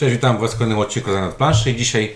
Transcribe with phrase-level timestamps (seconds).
[0.00, 2.12] Cześć, witam Was w kolejnym odcinku za planszy i dzisiaj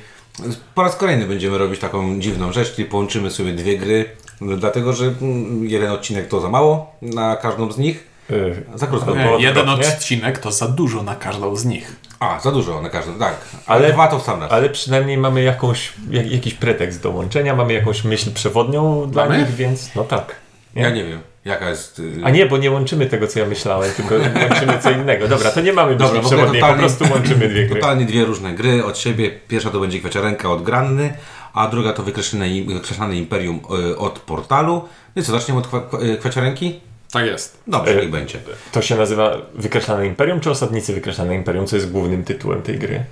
[0.75, 4.05] po raz kolejny będziemy robić taką dziwną rzecz, czyli połączymy sobie dwie gry,
[4.41, 8.05] dlatego że mm, jeden odcinek to za mało na każdą z nich.
[8.31, 9.15] Yy, Za krótko.
[9.17, 11.97] Nie, Jeden odcinek to za dużo na każdą z nich.
[12.21, 13.35] A, za dużo na każdą, tak.
[13.67, 14.53] Ale Ale- dwa to w sam raz.
[14.53, 19.39] Ale przynajmniej mamy jakąś, jak, jakiś pretekst do łączenia, mamy jakąś myśl przewodnią dla Mamy?
[19.39, 20.35] nich, więc no tak.
[20.77, 20.83] Nie?
[20.83, 21.99] Ja nie wiem, jaka jest...
[21.99, 24.15] y, A nie, bo nie łączymy tego, co ja myślałem, tylko
[24.51, 25.29] łączymy co innego.
[25.29, 27.81] Dobra, to nie mamy Dobra, przewodniej, po totalnie- prostu łączymy dwie gry.
[27.81, 29.31] Totalnie dwie różne gry od siebie.
[29.49, 31.15] Pierwsza to będzie kwiaciarenka od Granny,
[31.55, 33.61] a druga to wykreślane Imperium
[33.91, 34.85] y, od Portalu.
[35.17, 36.81] No i co, zaczniemy od kwa- y, kwiaciarenki?
[37.13, 37.59] Tak jest.
[37.67, 38.39] Dobrze, niech będzie.
[38.73, 43.05] To się nazywa Wykreślane Imperium, czy Osadnicy Wykreślane Imperium, co jest głównym tytułem tej gry?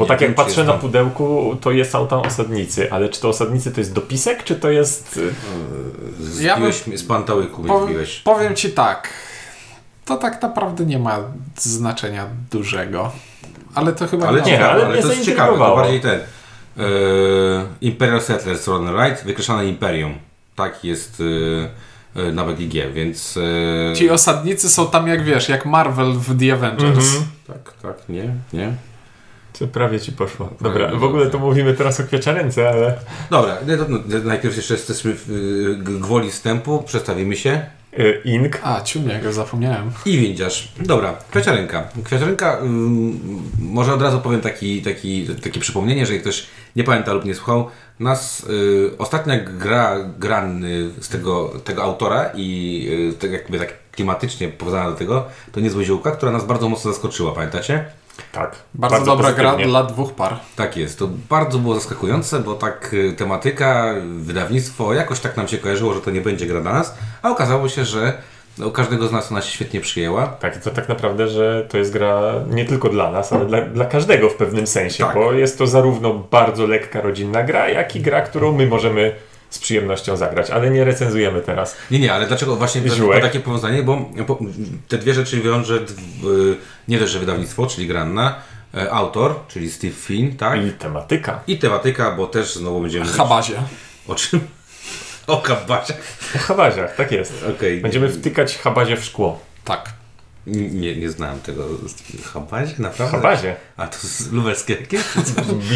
[0.00, 3.72] Bo tak jak patrzę na pudełku, to jest, są tam osadnicy, ale czy to osadnicy
[3.72, 5.16] to jest dopisek, czy to jest...
[5.16, 8.18] y, Ja bym- Zbiłeś mnie z pantałyku, Pow- zbiłeś.
[8.20, 9.08] powiem ci tak.
[10.04, 11.18] To tak naprawdę nie ma
[11.56, 13.12] znaczenia dużego.
[13.74, 14.46] Ale to chyba Ale nie.
[14.46, 16.20] ciekawe, ale ale, mnie to jest ciekawe, to bardziej ten.
[16.76, 16.84] Yy,
[17.80, 20.14] Imperial Settlers Run Right, wykreślane Imperium.
[20.56, 21.22] Tak jest
[22.14, 23.38] yy, na BGG, więc.
[23.96, 27.06] Ci osadnicy są tam jak wiesz, jak Marvel w The Avengers.
[27.14, 27.24] Mhm.
[27.46, 28.72] Tak, tak, nie, nie.
[29.60, 30.48] Co prawie ci poszło.
[30.60, 32.94] Dobra, w ogóle to mówimy teraz o kwiaciarence, ale...
[33.30, 35.26] Dobra, no to, no, najpierw jeszcze jesteśmy w
[35.82, 37.60] g- gwoli wstępu, przedstawimy się.
[37.98, 38.58] y, Ink.
[38.62, 39.90] A, ciuniek, zapomniałem.
[40.06, 40.72] I windziarz.
[40.80, 41.88] Dobra, kwiaciarenka.
[42.04, 43.20] Kwiaciarenka, ym,
[43.58, 47.66] może od razu powiem taki, taki, takie przypomnienie, jeżeli ktoś nie pamięta lub nie słuchał.
[48.00, 54.48] Nas y, ostatnia gra Granny z tego, tego autora i y, tak jakby tak klimatycznie
[54.48, 57.84] powiązana do tego, to Niezłe Ziółka, która nas bardzo mocno zaskoczyła, pamiętacie?
[58.32, 58.56] Tak.
[58.74, 59.70] Bardzo, dobra gra pozytywnie.
[59.70, 60.36] dla dwóch par.
[60.56, 65.58] Tak jest, to bardzo było zaskakujące, bo tak y, tematyka, wydawnictwo, jakoś tak nam się
[65.58, 68.12] kojarzyło, że to nie będzie gra dla nas, a okazało się, że
[68.58, 70.26] no, każdego z nas ona się świetnie przyjęła.
[70.26, 73.84] Tak, to tak naprawdę, że to jest gra nie tylko dla nas, ale dla, dla
[73.84, 75.14] każdego w pewnym sensie, Tak.
[75.14, 79.14] bo jest to zarówno bardzo lekka, rodzinna gra, jak i gra, którą my możemy
[79.50, 81.76] z przyjemnością zagrać, ale nie recenzujemy teraz.
[81.90, 84.08] Nie, nie, ale dlaczego właśnie to, takie powiązanie, bo,
[84.88, 86.56] te dwie rzeczy wiąże dw- y,
[86.88, 88.34] nie też, że wydawnictwo, czyli Granna,
[88.74, 90.66] e, autor, czyli Steve Finn, tak?
[90.66, 91.42] I tematyka.
[91.46, 93.54] I tematyka, bo też znowu będziemy mówić Habazie.
[94.08, 94.40] o czym?
[95.26, 95.96] O kabaciach.
[96.36, 97.44] O habaziach, tak jest.
[97.56, 97.80] Okej.
[97.80, 99.40] Będziemy wtykać habazie w szkło.
[99.64, 99.90] Tak.
[100.50, 101.68] Nie, nie znałem tego.
[102.24, 102.74] Habazie?
[102.78, 103.16] Naprawdę?
[103.16, 103.56] Habazie.
[103.76, 105.00] A to z lubelskie jakieś?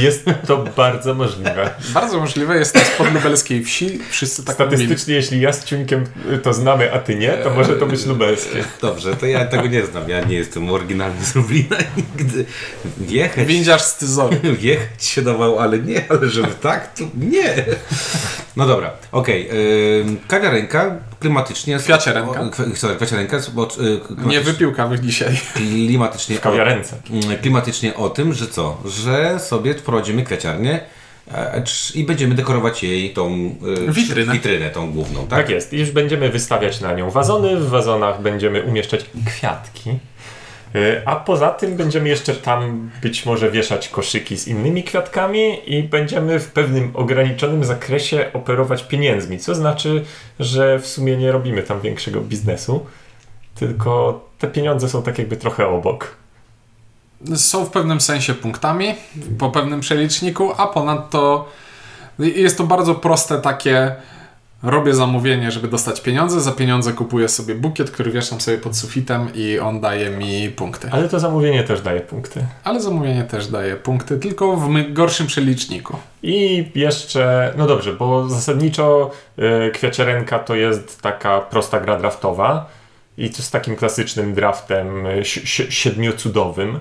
[0.02, 1.70] Jest to bardzo możliwe.
[1.94, 3.98] Bardzo możliwe jest to spod lubelskiej wsi.
[4.10, 4.76] Wszyscy tak mówili.
[4.76, 6.04] Statystycznie, jeśli ja z ciuńkiem
[6.42, 8.64] to znamy, a ty nie, to może to być lubelskie.
[8.80, 10.08] Dobrze, to ja tego nie znam.
[10.08, 12.44] Ja nie jestem oryginalny z Lublina nigdy.
[12.98, 14.36] Wjechać, Windziarz z Tyzoru.
[14.60, 17.64] wjechać się dawał, ale nie, ale żeby tak, to nie.
[18.56, 19.50] No dobra, okej.
[19.50, 20.16] Okay.
[20.28, 21.78] Kawiarenka klimatycznie...
[21.78, 22.50] Kwiaciarenka.
[22.74, 23.68] Sorry, kwiaciarenka, bo
[24.24, 25.40] y, Nie wypił kawy dzisiaj.
[25.54, 26.96] klimatycznie, W kawiarence.
[26.96, 28.80] o, klimatycznie o tym, że co?
[28.84, 30.80] Że sobie wprowadzimy kwiaciarnię
[31.34, 31.62] e,
[31.94, 33.54] i będziemy dekorować jej tą
[33.88, 34.32] y, Witrynę.
[34.32, 35.38] witrynę tą główną, tak?
[35.40, 35.72] Tak jest.
[35.72, 37.56] I już będziemy wystawiać na nią wazony.
[37.56, 39.90] W wazonach będziemy umieszczać kwiatki.
[40.74, 45.82] Yy, A poza tym będziemy jeszcze tam być może wieszać koszyki z innymi kwiatkami i
[45.82, 49.38] będziemy w pewnym ograniczonym zakresie operować pieniędzmi.
[49.38, 50.04] Co znaczy,
[50.40, 52.86] że w sumie nie robimy tam większego biznesu,
[53.54, 56.16] tylko te pieniądze są tak jakby trochę obok.
[57.36, 58.94] są w pewnym sensie punktami
[59.38, 61.48] po pewnym przeliczniku, a ponadto
[62.18, 63.94] jest to bardzo proste takie
[64.64, 69.28] robię zamówienie, żeby dostać pieniądze, za pieniądze kupuję sobie bukiet, który wieszam sobie pod sufitem
[69.34, 70.88] i on daje mi punkty.
[70.92, 72.46] Ale to zamówienie też daje punkty.
[72.64, 75.96] Ale zamówienie też daje punkty, tylko w gorszym przeliczniku.
[76.22, 79.10] I jeszcze, no dobrze, bo zasadniczo
[79.68, 82.70] y, kwiaciarenka to jest taka prosta gra draftowa
[83.18, 86.78] i to z takim klasycznym draftem y, si- si- siedmiocudowym.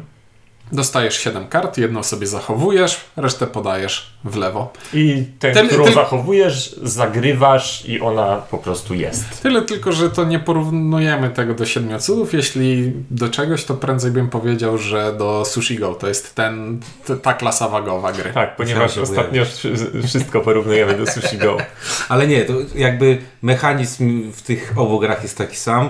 [0.71, 4.73] Dostajesz 7 kart, jedną sobie zachowujesz, resztę podajesz w lewo.
[4.93, 9.41] I ten, Ten- którą zachowujesz, zagrywasz i ona po prostu jest.
[9.41, 12.33] Tyle tylko, że to nie porównujemy tego do siedmiu cudów.
[12.33, 15.93] Jeśli do czegoś, to prędzej bym powiedział, że do Sushi Go.
[15.93, 16.79] To jest ten,
[17.21, 18.33] ta klasa wagowa gry.
[18.33, 19.73] Tak, ponieważ ostatnio wszy-
[20.07, 21.57] wszystko porównujemy do Sushi Go.
[22.09, 25.89] Ale nie, to jakby mechanizm w tych obu grach jest taki sam,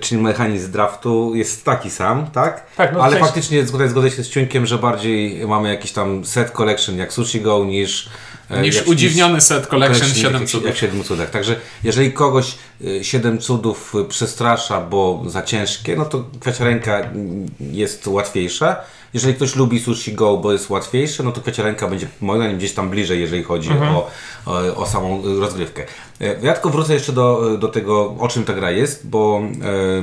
[0.00, 2.66] czyli mechanizm draftu jest taki sam, tak?
[2.76, 6.24] Tak, no Ale sensie- faktycznie zgodzę, zgodzę się z Ciuńkiem, że bardziej mamy jakiś tam
[6.24, 8.08] set collection jak Sushi Go niż,
[8.50, 10.66] e, Niż jak- udziwniony set Collection Collection 7 jak, cudów.
[10.66, 11.30] Jak 7 cudach.
[11.30, 12.54] Także jeżeli kogoś
[13.02, 18.76] 7 cudów y, przestrasza, bo za ciężkie, no to kwiaciarenka mm, jest łatwiejsza.
[19.14, 22.72] Jeżeli ktoś lubi Sushi Go, bo jest łatwiejsze, no to kwiaciarenka będzie moim zdaniem gdzieś
[22.74, 24.10] tam bliżej, jeżeli chodzi o,
[24.46, 25.82] o, o samą rozgrywkę.
[26.20, 29.42] E, Ja tylko wrócę jeszcze do, do tego, o czym ta gra jest, bo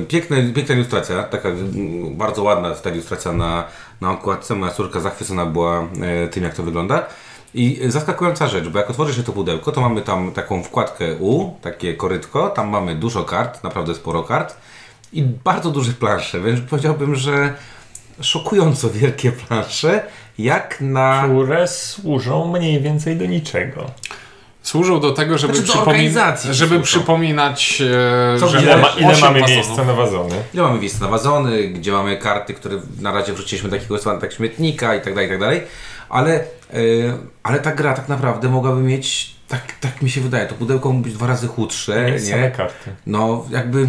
[0.00, 1.48] piękne, piękna ilustracja, taka
[2.10, 3.64] bardzo ładna ta ilustracja na,
[4.00, 4.54] na okładce.
[4.54, 7.06] Moja córka zachwycona była e, tym, jak to wygląda.
[7.54, 11.50] I zaskakująca rzecz, bo jak otworzysz się to pudełko, to mamy tam taką wkładkę U,
[11.62, 14.56] takie korytko, tam mamy dużo kart, naprawdę sporo kart
[15.12, 17.54] i bardzo duże plansze, więc powiedziałbym, że
[18.20, 20.02] szokująco wielkie plansze,
[20.38, 21.22] jak na...
[21.24, 23.90] Które służą mniej więcej do niczego.
[24.62, 27.82] Służą do tego, żeby, Znaczy przypomin- żeby przypominać,
[28.36, 29.48] e, Co, że Ile, ma, ile mamy wazonów.
[29.48, 30.34] miejsca na wazony?
[30.52, 34.32] Gdzie mamy miejsce na wazony, gdzie mamy karty, które na razie wrzuciliśmy do takiego tak
[34.32, 35.60] śmietnika i tak dalej, i tak dalej.
[36.08, 37.12] Ale, yy,
[37.42, 41.04] ale ta gra tak naprawdę mogłaby mieć, tak, tak mi się wydaje, to pudełko mógł
[41.04, 42.50] być dwa razy chudsze, Nie same nie?
[42.50, 42.90] karty.
[43.06, 43.88] No, jakby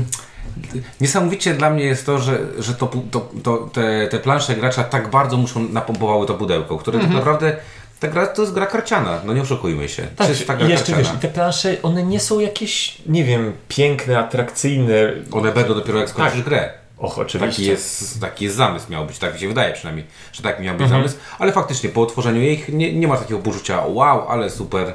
[1.01, 5.09] niesamowicie dla mnie jest to, że, że to, to, to, te, te plansze gracza tak
[5.09, 7.55] bardzo muszą napompowały to pudełko, które tak naprawdę
[7.99, 10.03] ta gra to jest gra karciana, no nie oszukujmy się.
[10.15, 11.13] Tak, Czysta gra i jeszcze karciana.
[11.13, 14.93] wiesz, te plansze, one nie są jakieś, nie wiem, piękne, atrakcyjne.
[15.31, 16.43] One będą dopiero jak skończysz Tak.
[16.45, 16.69] grę.
[16.97, 17.49] Och, oczywiście.
[17.57, 20.75] Taki jest, taki jest zamysł miał być, tak mi się wydaje przynajmniej, że taki miał
[20.75, 21.01] być Mhm.
[21.01, 24.93] zamysł, ale faktycznie po otworzeniu ich nie, nie ma takiego poczucia wow, ale super,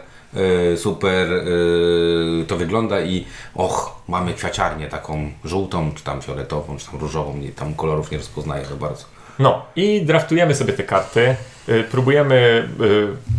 [0.77, 7.01] super e, to wygląda i och, mamy kwiaciarnię taką żółtą, czy tam fioletową, czy tam
[7.01, 9.05] różową, nie, tam kolorów nie rozpoznaję za bardzo.
[9.39, 11.37] No i draftujemy sobie te karty,
[11.69, 12.69] y, próbujemy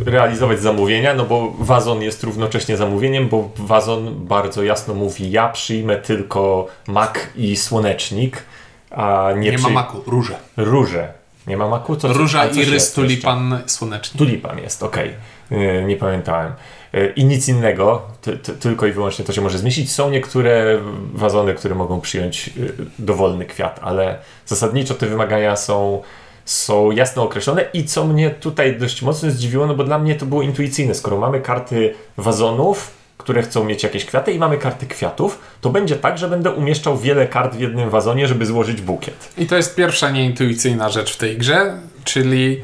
[0.06, 5.96] realizować zamówienia, no bo wazon jest równocześnie zamówieniem, bo wazon bardzo jasno mówi, ja przyjmę
[5.98, 8.44] tylko mak i słonecznik,
[8.92, 10.36] a nie, Nie ma przyj- maku, róże.
[10.58, 11.14] Róże.
[11.48, 11.96] Nie ma maku?
[11.96, 14.18] Co, Róża, irys, jest tulipan, słonecznik.
[14.18, 15.14] Tulipan jest, okej.
[15.52, 16.52] Y, Nie pamiętałem.
[16.96, 19.92] Y, I nic innego, ty, ty, tylko i wyłącznie to się może zmieścić.
[19.92, 20.80] Są niektóre
[21.14, 26.02] wazony, które mogą przyjąć y, dowolny kwiat, ale zasadniczo te wymagania są,
[26.46, 30.26] są jasno określone i co mnie tutaj dość mocno zdziwiło, no bo dla mnie to
[30.26, 30.96] było intuicyjne.
[30.96, 35.96] Skoro mamy karty wazonów, które chcą mieć jakieś kwiaty i mamy karty kwiatów, to będzie
[35.96, 39.34] tak, że będę umieszczał wiele kart w jednym wazonie, żeby złożyć bukiet.
[39.38, 42.62] I to jest pierwsza nieintuicyjna rzecz w tej grze, czyli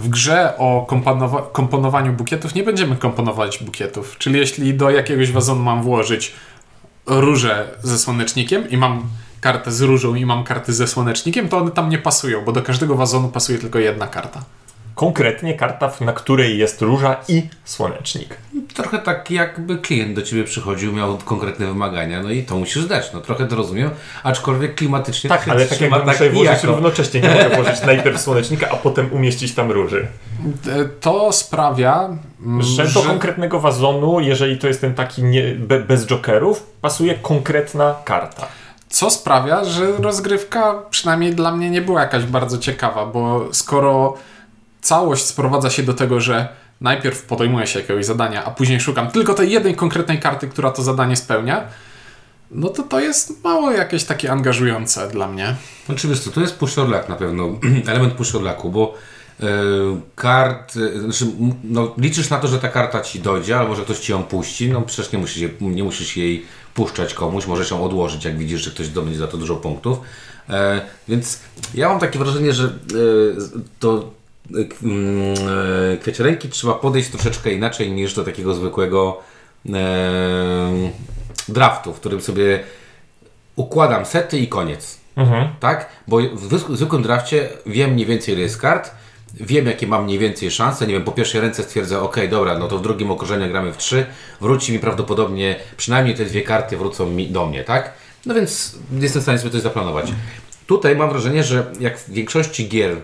[0.00, 4.16] w grze o komponowa- komponowaniu bukietów nie będziemy komponować bukietów.
[4.18, 6.32] Czyli jeśli do jakiegoś wazonu mam włożyć
[7.06, 9.02] różę ze słonecznikiem i mam
[9.40, 12.62] kartę z różą i mam karty ze słonecznikiem, to one tam nie pasują, bo do
[12.62, 14.44] każdego wazonu pasuje tylko jedna karta.
[14.94, 18.36] Konkretnie karta, na której jest róża i słonecznik.
[18.74, 23.12] Trochę tak jakby klient do Ciebie przychodził, miał konkretne wymagania, no i to musisz dać,
[23.12, 23.90] no trochę to rozumiem,
[24.22, 27.20] aczkolwiek klimatycznie Tak, ale tak trzyma jakby muszę włożyć jako- równocześnie.
[27.20, 30.06] Nie mogę włożyć najpierw słonecznika, a potem umieścić tam róży.
[30.68, 32.08] E, To sprawia,
[32.46, 37.14] mm, Że do konkretnego wazonu, jeżeli to jest ten taki nie, be, bez jokerów, pasuje
[37.14, 38.46] konkretna karta.
[38.88, 44.14] Co sprawia, że rozgrywka przynajmniej dla mnie nie była jakaś bardzo ciekawa, bo skoro
[44.82, 46.48] całość sprowadza się do tego, że
[46.80, 50.82] najpierw podejmuję się jakiegoś zadania, a później szukam tylko tej jednej konkretnej karty, która to
[50.82, 51.64] zadanie spełnia,
[52.50, 55.56] no to to jest mało jakieś takie angażujące dla mnie.
[56.24, 57.48] Co, to jest push or luck na pewno,
[57.92, 58.94] element push or lucku, bo
[59.40, 59.46] e,
[60.14, 61.26] kart, e, znaczy,
[61.64, 64.68] no, liczysz na to, że ta karta Ci dojdzie, albo że ktoś Ci ją puści,
[64.68, 68.70] no przecież nie musisz, nie musisz jej puszczać komuś, możesz ją odłożyć, jak widzisz, że
[68.70, 69.98] ktoś zdobędzie za to dużo punktów.
[70.48, 71.40] E, więc
[71.74, 72.72] ja mam takie wrażenie, że
[73.78, 74.19] to
[74.82, 75.34] mm,
[75.94, 79.20] e, kwieciarenki trzeba podejść troszeczkę inaczej niż do takiego zwykłego
[81.48, 82.60] draftu, w którym sobie
[83.56, 84.98] układam sety i koniec.
[85.60, 85.88] Tak?
[86.08, 88.90] Bo w zwykłym- drafcie wiem mniej więcej ile jest kart,
[89.34, 92.68] wiem jakie mam mniej więcej szanse, nie wiem, po pierwszej ręce stwierdzę, ok, dobra, no
[92.68, 94.06] to w drugim okrążeniu gramy w trzy,
[94.40, 97.92] wróci mi prawdopodobnie, przynajmniej te dwie karty wrócą mi, do mnie, tak?
[98.26, 100.12] No więc jestem w stanie sobie coś zaplanować.
[100.66, 102.96] Tutaj mam wrażenie, że jak w większości gier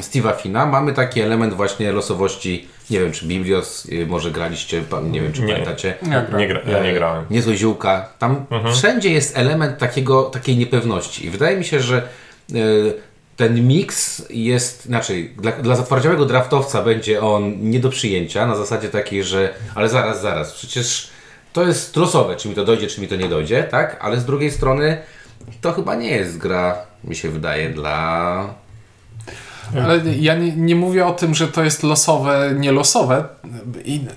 [0.00, 5.20] Steve'a Fina mamy taki element właśnie losowości, nie wiem czy Biblios, y, może graliście, nie
[5.20, 5.52] wiem czy Nie.
[5.52, 5.94] pamiętacie.
[6.10, 6.38] Ja.
[6.38, 7.24] Nie gra, ja nie grałem.
[7.30, 8.08] Niezłe ziółka.
[8.18, 11.26] Tam wszędzie jest element takiego, takiej niepewności.
[11.26, 12.08] I wydaje mi się, że
[13.36, 18.88] ten miks jest, inaczej, dla, dla zatwardziałego draftowca będzie on nie do przyjęcia, na zasadzie
[18.88, 21.08] takiej, że ale zaraz, zaraz, przecież
[21.52, 23.96] to jest losowe, czy mi to dojdzie, czy mi to nie dojdzie, tak?
[24.00, 24.98] Ale z drugiej strony
[25.60, 28.54] to chyba nie jest gra, mi się wydaje, dla...
[29.84, 33.24] Ale ja nie, nie mówię o tym, że to jest losowe, nielosowe.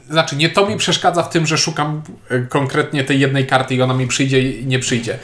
[0.10, 3.82] Znaczy, nie to mi przeszkadza w tym, że szukam e, konkretnie tej jednej karty i
[3.82, 5.18] ona mi przyjdzie i nie przyjdzie.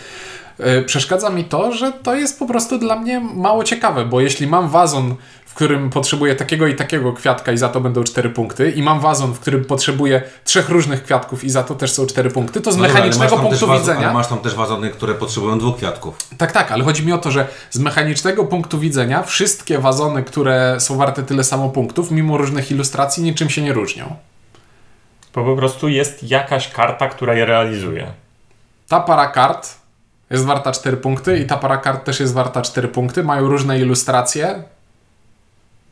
[0.60, 4.48] E, Przeszkadza mi to, że to jest po prostu dla mnie mało ciekawe, bo jeśli
[4.48, 5.15] mam wazon,
[5.53, 9.00] w którym potrzebuję takiego i takiego kwiatka i za to będą 4 punkty i mam
[9.00, 12.72] wazon, w którym potrzebuję trzech różnych kwiatków i za to też są 4 punkty, to
[12.72, 14.00] z No dobra, mechanicznego też punktu widzenia...
[14.00, 16.17] Ale masz tam też wazony, które potrzebują dwóch kwiatków.
[16.38, 20.75] Tak, tak, ale chodzi mi o to, że z mechanicznego punktu widzenia wszystkie wazony, które
[20.79, 24.15] są warte tyle samo punktów, mimo różnych ilustracji, niczym się nie różnią.
[25.36, 28.07] Bo po prostu jest jakaś karta, która je realizuje.
[28.88, 29.69] Ta para kart
[30.29, 33.24] jest warta 4 punkty i ta para kart też jest warta 4 punkty.
[33.24, 34.63] Mają różne ilustracje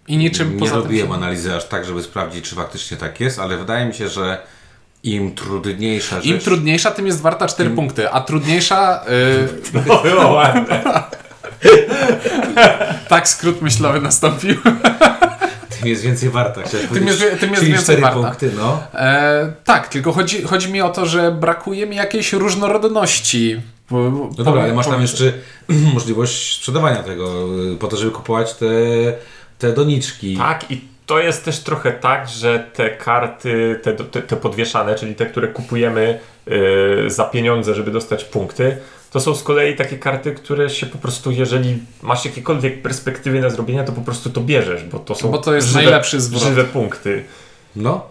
[0.07, 1.13] i niczym Nie poza tym robiłem się...
[1.13, 4.37] analizy aż tak, żeby sprawdzić, czy faktycznie tak jest, ale wydaje mi się, że
[5.03, 6.25] im trudniejsza rzecz...
[6.25, 9.03] Im trudniejsza, tym jest warta 4 punkty, a trudniejsza...
[9.73, 10.83] Yy, No, było ładne.
[13.09, 14.55] tak skrót myślowy nastąpił.
[15.79, 16.61] Tym jest więcej warta.
[16.93, 18.19] Tym jest- tym jest Czyli więcej cztery warta.
[18.21, 18.83] punkty, no.
[18.93, 23.61] E, tak, tylko chodzi, chodzi mi o to, że brakuje mi jakiejś różnorodności.
[23.91, 25.33] No dobra, ale masz tam jeszcze
[25.93, 28.65] możliwość sprzedawania tego, y, po to, żeby kupować te,
[29.61, 30.37] te doniczki.
[30.37, 35.15] Tak, i to jest też trochę tak, że te karty, te, te, te podwieszane, czyli
[35.15, 38.77] te, które kupujemy yy, za pieniądze, żeby dostać punkty,
[39.11, 43.49] to są z kolei takie karty, które się po prostu, jeżeli masz jakiekolwiek perspektywy na
[43.49, 46.43] zrobienie, to po prostu to bierzesz, bo to są Bo to jest żywe, najlepszy zwrot.
[46.43, 47.23] żywe punkty.
[47.75, 48.07] No.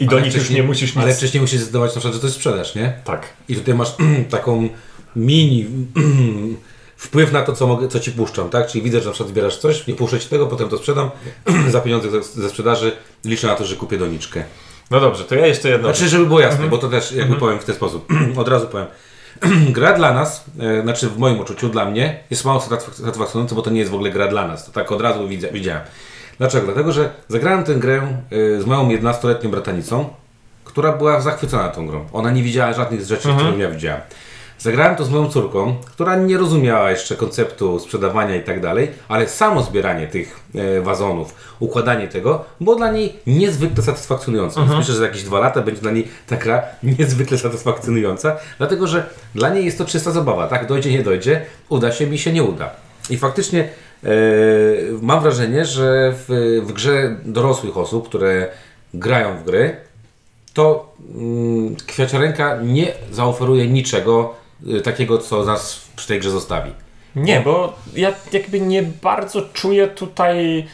[0.00, 1.04] I do Ale nich już nie musisz nic...
[1.04, 2.92] Ale wcześniej musisz zdecydować na przykład, że to jest sprzedaż, nie?
[3.04, 3.26] Tak.
[3.48, 3.94] I tutaj masz
[4.30, 4.68] taką
[5.16, 5.66] mini
[6.98, 8.66] wpływ na to, co, mogę, co ci puszczam, tak?
[8.66, 11.10] Czyli widzę, że na przykład zbierasz coś, nie puszczę ci tego, potem to sprzedam
[11.70, 12.92] za pieniądze ze, ze sprzedaży,
[13.24, 14.44] liczę na to, że kupię doniczkę.
[14.90, 15.88] No dobrze, to ja jeszcze jedno...
[15.88, 16.70] Znaczy, żeby było jasne, Mhm.
[16.70, 18.08] bo to też jakby powiem w ten sposób.
[18.36, 18.86] Od razu powiem.
[19.76, 23.62] gra dla nas, e, znaczy w moim odczuciu, dla mnie, jest mało satysfak- satysfakcjonująca, bo
[23.62, 24.66] to nie jest w ogóle gra dla nas.
[24.66, 25.82] To tak od razu widzia, widziałem.
[26.38, 26.66] Dlaczego?
[26.66, 27.96] Dlatego, że zagrałem tę grę
[28.56, 30.08] e, z moją 11-letnią bratanicą,
[30.64, 32.06] która była zachwycona tą grą.
[32.12, 34.00] Ona nie widziała żadnych z rzeczy, które ja widziałem.
[34.58, 39.28] Zagrałem to z moją córką, która nie rozumiała jeszcze konceptu sprzedawania i tak dalej, ale
[39.28, 44.60] samo zbieranie tych e, wazonów, układanie tego było dla niej niezwykle satysfakcjonujące.
[44.60, 46.62] Więc myślę, że za jakieś dwa lata będzie dla niej ta gra
[46.98, 50.66] niezwykle satysfakcjonująca, dlatego że dla niej jest to czysta zabawa, tak?
[50.66, 52.70] Dojdzie, nie dojdzie, uda się, mi się nie uda.
[53.10, 53.68] I faktycznie
[54.04, 54.08] e,
[55.02, 58.48] mam wrażenie, że w, w grze dorosłych osób, które
[58.94, 59.76] grają w gry,
[60.54, 64.34] to mm, kwiaciarenka nie zaoferuje niczego
[64.84, 66.70] takiego, co nas przy tej grze zostawi.
[67.16, 70.66] Nie, bo ja jakby nie bardzo czuję tutaj,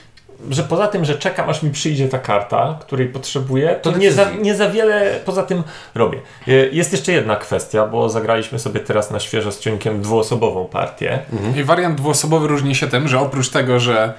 [0.50, 4.12] że poza tym, że czekam aż mi przyjdzie ta karta, której potrzebuję, to To nie
[4.12, 5.62] za, nie za wiele poza tym
[5.94, 6.18] robię.
[6.48, 11.18] E, Jest jeszcze jedna kwestia, bo zagraliśmy sobie teraz na świeżo z Ciuńkiem dwuosobową partię.
[11.56, 14.14] I wariant dwuosobowy różni się tym, że oprócz tego, że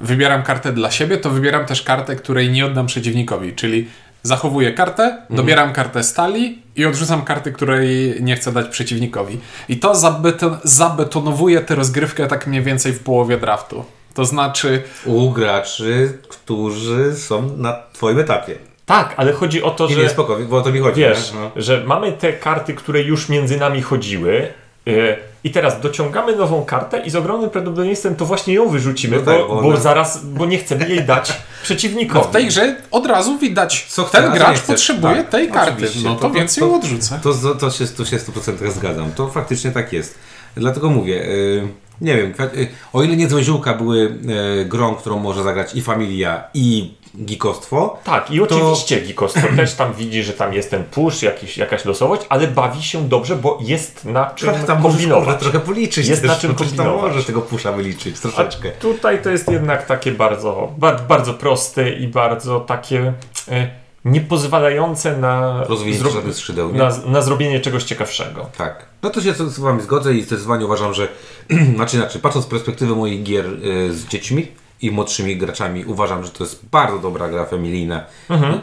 [0.00, 3.88] wybieram kartę dla siebie, to wybieram też kartę, której nie oddam przeciwnikowi, czyli
[4.26, 9.38] zachowuję kartę, dobieram kartę stali i odrzucam karty, której nie chcę dać przeciwnikowi.
[9.68, 13.84] I to zabeton zabetonowuje tę rozgrywkę tak mniej więcej w połowie draftu.
[14.14, 18.54] To znaczy, U graczy, którzy są na Twoim etapie.
[18.86, 20.02] Tak, ale chodzi o to, I że...
[20.02, 21.00] nie spoko, bo o to mi chodzi.
[21.00, 21.32] Wiesz?
[21.34, 21.50] No.
[21.56, 24.48] że mamy te karty, które już między nami chodziły
[25.44, 29.38] i teraz dociągamy nową kartę i z ogromnym prawdopodobieństwem to właśnie ją wyrzucimy, No tak,
[29.48, 32.20] bo, bo zaraz, bo nie chcemy jej dać przeciwnikowi.
[32.20, 34.66] no w tej grze od razu widać, Co ten gracz chce.
[34.72, 37.20] potrzebuje Tak, tej karty, no to, To- więc ją odrzucę.
[37.22, 39.12] To, to, to, się, to się 100% zgadzam.
[39.12, 40.18] To faktycznie tak jest.
[40.56, 41.68] Dlatego mówię, y,
[42.00, 44.18] nie wiem, y, o ile nie Ziółka były
[44.60, 49.92] y, grą, którą może zagrać i familia, i gikostwo, Tak, i oczywiście Gikostwo też tam
[49.94, 54.04] widzi, że tam jest ten push, jakiś, jakaś losowość, ale bawi się dobrze, bo jest
[54.04, 55.40] na czym trochę tam kombinować.
[55.40, 56.08] trochę policzyć.
[56.08, 57.02] Jest też, na czym tam kombinować.
[57.02, 58.70] możesz tego pusza wyliczyć A troszeczkę.
[58.70, 60.72] tutaj to jest jednak takie bardzo,
[61.08, 63.12] bardzo, proste i bardzo takie
[63.48, 63.70] e,
[64.04, 66.72] niepozwalające na, Rozwinięcie zro- skrzydeł.
[66.72, 66.78] Nie?
[66.78, 68.46] na, na zrobienie czegoś ciekawszego.
[68.58, 68.86] Tak.
[69.02, 71.08] No to się z Wami zgodzę i zdecydowanie uważam, że
[71.74, 74.46] znaczy inaczej, patrząc z perspektywy moich gier y, z dziećmi
[74.82, 78.04] i młodszymi graczami, uważam, że to jest bardzo dobra gra familijna.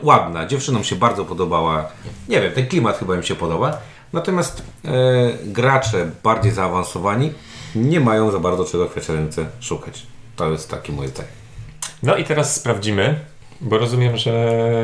[0.04, 1.90] Ładna, dziewczynom się bardzo podobała.
[2.30, 3.78] Nie wiem, ten klimat chyba im się podoba.
[4.14, 4.92] Natomiast e,
[5.44, 7.34] gracze bardziej zaawansowani
[7.76, 10.08] nie mają za bardzo czego w kwiaciarence szukać.
[10.36, 11.30] To jest takie moje zdanie.
[12.04, 13.20] No i teraz sprawdzimy,
[13.64, 14.32] bo rozumiem, że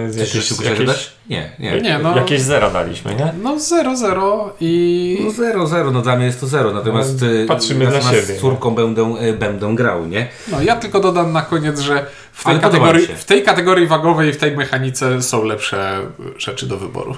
[0.10, 0.54] z jakieś,
[0.86, 1.12] dać?
[1.30, 1.82] Nie, nie.
[1.82, 3.34] Nie, no, jakieś zera daliśmy, nie?
[3.44, 7.46] no 0-0 i No zero, zero, no dla mnie jest to zero, natomiast No, y,
[7.46, 10.28] patrzymy natomiast na siebie, z córką będę, y, będę grał, nie?
[10.52, 13.16] No, ja tylko dodam na koniec, że w tej, kategorii, się.
[13.16, 16.02] w tej kategorii wagowej, w tej mechanice są lepsze
[16.38, 17.16] rzeczy do wyboru.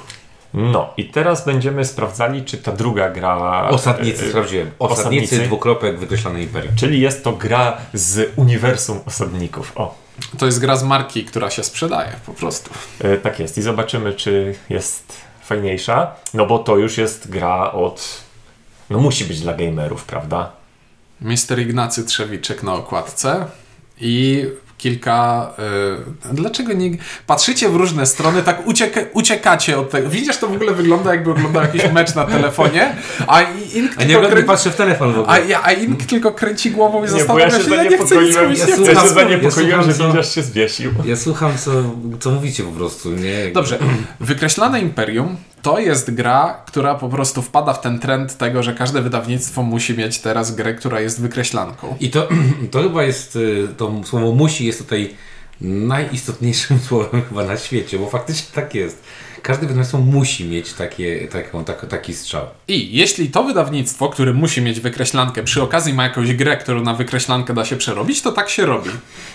[0.53, 3.67] No i teraz będziemy sprawdzali, czy ta druga gra...
[3.69, 4.71] Osadnicy, e, sprawdziłem.
[4.79, 5.47] Osadnicy, Osadnicy.
[5.47, 6.75] dwukropek, wykreślone imperium.
[6.75, 9.71] Czyli jest to gra z uniwersum osadników.
[9.75, 9.95] O,
[10.37, 12.69] To jest gra z marki, która się sprzedaje po prostu.
[12.99, 13.57] e, tak jest.
[13.57, 16.11] I zobaczymy, czy jest fajniejsza.
[16.33, 18.21] No bo to już jest gra od...
[18.89, 20.51] No musi być dla gamerów, prawda?
[21.21, 23.45] Mister Ignacy Trzewiczek na okładce
[24.01, 24.45] i
[24.81, 25.51] kilka.
[26.31, 26.91] y, dlaczego nie.
[27.27, 30.09] Patrzycie w różne strony, tak ucieka, uciekacie od tego.
[30.09, 32.95] Widzisz, to w ogóle wygląda, jakby oglądał jakiś mecz na telefonie,
[33.27, 33.41] a
[33.73, 34.43] Ink A nie, kręci.
[34.43, 35.33] patrzę w telefon w ogóle.
[35.33, 38.15] A, ja, a Ink tylko kręci głową i zastanawia ja się się, ja nie chcę
[38.15, 40.91] nic mówić, ja ja się zaniepokoiłem, że co- Windziarz się zwiesił.
[41.05, 41.71] Ja słucham, co,
[42.19, 43.51] co mówicie po prostu, nie?
[43.53, 43.79] Dobrze,
[44.19, 49.01] Wykreślane Imperium to jest gra, która po prostu wpada w ten trend tego, że każde
[49.01, 51.95] wydawnictwo musi mieć teraz grę, która jest wykreślanką.
[51.99, 52.27] I to,
[52.71, 55.13] to chyba jest, y, to słowo musi jest tutaj
[55.61, 59.03] najistotniejszym słowem chyba na świecie, bo faktycznie tak jest.
[59.41, 62.45] Każde wydawnictwo musi mieć takie, taką, tak, taki strzał.
[62.67, 66.93] I jeśli to wydawnictwo, które musi mieć wykreślankę, przy okazji ma jakąś grę, którą na
[66.93, 68.89] wykreślankę da się przerobić, to tak się robi.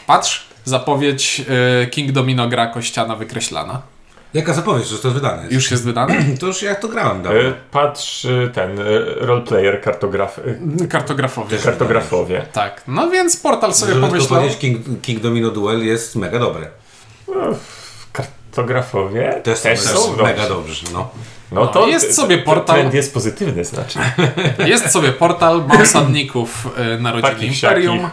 [0.07, 1.43] Patrz, zapowiedź
[1.85, 3.96] y, King Domino gra kościana wykreślana.
[4.37, 5.43] Jaka zapowiedź, że to jest wydane?
[5.43, 5.53] Jest?
[5.53, 6.15] Już jest wydane?
[6.41, 7.41] To już jak to grałem dawno.
[7.41, 8.85] E, Patrz e, ten e,
[9.17, 10.41] roleplayer, kartograf,
[10.83, 11.59] e, Kartografowie.
[11.59, 12.47] kartografowie.
[12.53, 14.29] Tak, no więc portal sobie Żeby pomyślał...
[14.39, 16.67] powiedzieć, King, King Domino Duel jest mega dobre.
[18.13, 20.49] Kartografowie Też, też też są mega dobrzy.
[20.49, 20.87] dobrze.
[20.93, 21.11] No.
[21.53, 23.99] No to jest sobie portal- Trend jest pozytywny, znaczy.
[24.67, 27.97] Jest sobie portal, ma osadników narodziny Takich Imperium.
[27.99, 28.11] siakich.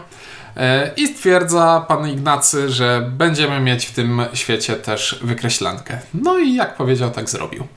[0.58, 6.00] E, I stwierdza pan Ignacy, że będziemy mieć w tym świecie też wykreślankę.
[6.14, 7.68] No i jak powiedział, tak zrobił.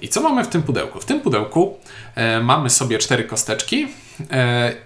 [0.00, 1.00] I co mamy w tym pudełku?
[1.00, 1.78] W tym pudełku
[2.14, 3.88] e, mamy sobie cztery kosteczki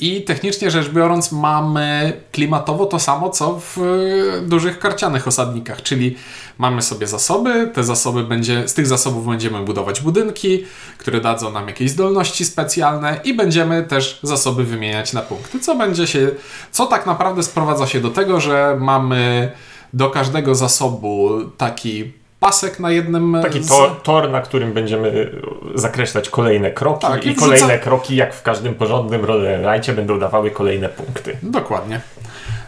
[0.01, 6.17] i technicznie rzecz biorąc mamy klimatowo to samo, co w e, dużych karcianych osadnikach, czyli
[6.59, 10.65] mamy sobie zasoby, te zasoby będzie, z tych zasobów będziemy budować budynki,
[10.99, 16.07] które dadzą nam jakieś zdolności specjalne i będziemy też zasoby wymieniać na punkty, co będzie
[16.07, 16.31] się,
[16.71, 19.53] co tak naprawdę sprowadza się do tego, że mamy
[19.93, 25.31] do każdego zasobu taki pasek na jednym Taki z- tor, tor, na którym będziemy
[25.75, 30.19] zakreślać kolejne kroki Tak, i i wrzuca- kolejne kroki, jak w każdym porządnym rolerajcie, będą
[30.19, 31.37] dawały kolejne punkty.
[31.43, 32.01] Dokładnie.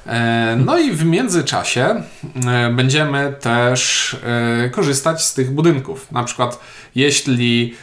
[0.06, 2.02] E, No i w międzyczasie
[2.48, 4.16] e, będziemy też
[4.64, 6.12] e, korzystać z tych budynków.
[6.12, 6.60] Na przykład,
[6.94, 7.74] jeśli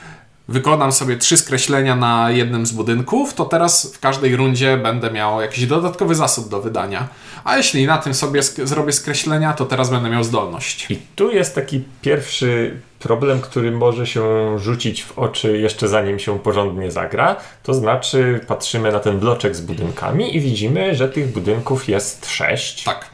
[0.48, 5.42] wykonam sobie trzy skreślenia na jednym z budynków, to teraz w każdej rundzie będę miał
[5.42, 7.08] jakiś dodatkowy zasób do wydania.
[7.50, 10.92] A jeśli na tym sobie sk- zrobię skreślenia, to teraz będę miał zdolność.
[10.92, 14.24] I tu jest taki pierwszy problem, który może się
[14.60, 17.36] rzucić w oczy jeszcze zanim się porządnie zagra.
[17.64, 22.84] To znaczy patrzymy na ten bloczek z budynkami i widzimy, że tych budynków jest sześć.
[22.84, 23.06] Tak.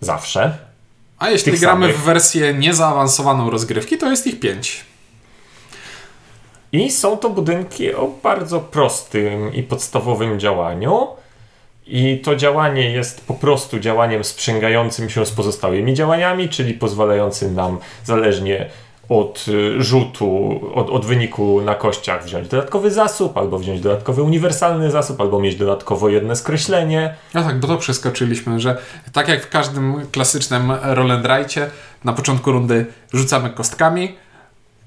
[0.00, 0.58] Zawsze.
[1.18, 2.00] A jeśli Tych gramy samych.
[2.00, 4.84] w wersję niezaawansowaną rozgrywki, to jest ich pięć.
[6.72, 11.06] I są to budynki o bardzo prostym i podstawowym działaniu.
[11.86, 17.78] I to działanie jest po prostu działaniem sprzęgającym się z pozostałymi działaniami, czyli pozwalającym nam
[18.04, 18.70] zależnie
[19.08, 24.90] od y, rzutu, od, od wyniku na kościach wziąć dodatkowy zasób, albo wziąć dodatkowy uniwersalny
[24.90, 27.14] zasób, albo mieć dodatkowo jedno skreślenie.
[27.34, 28.76] No tak, bo to przeskoczyliśmy, że
[29.12, 31.66] tak jak w każdym klasycznym roll'n'rajcie,
[32.04, 34.16] na początku rundy rzucamy kostkami.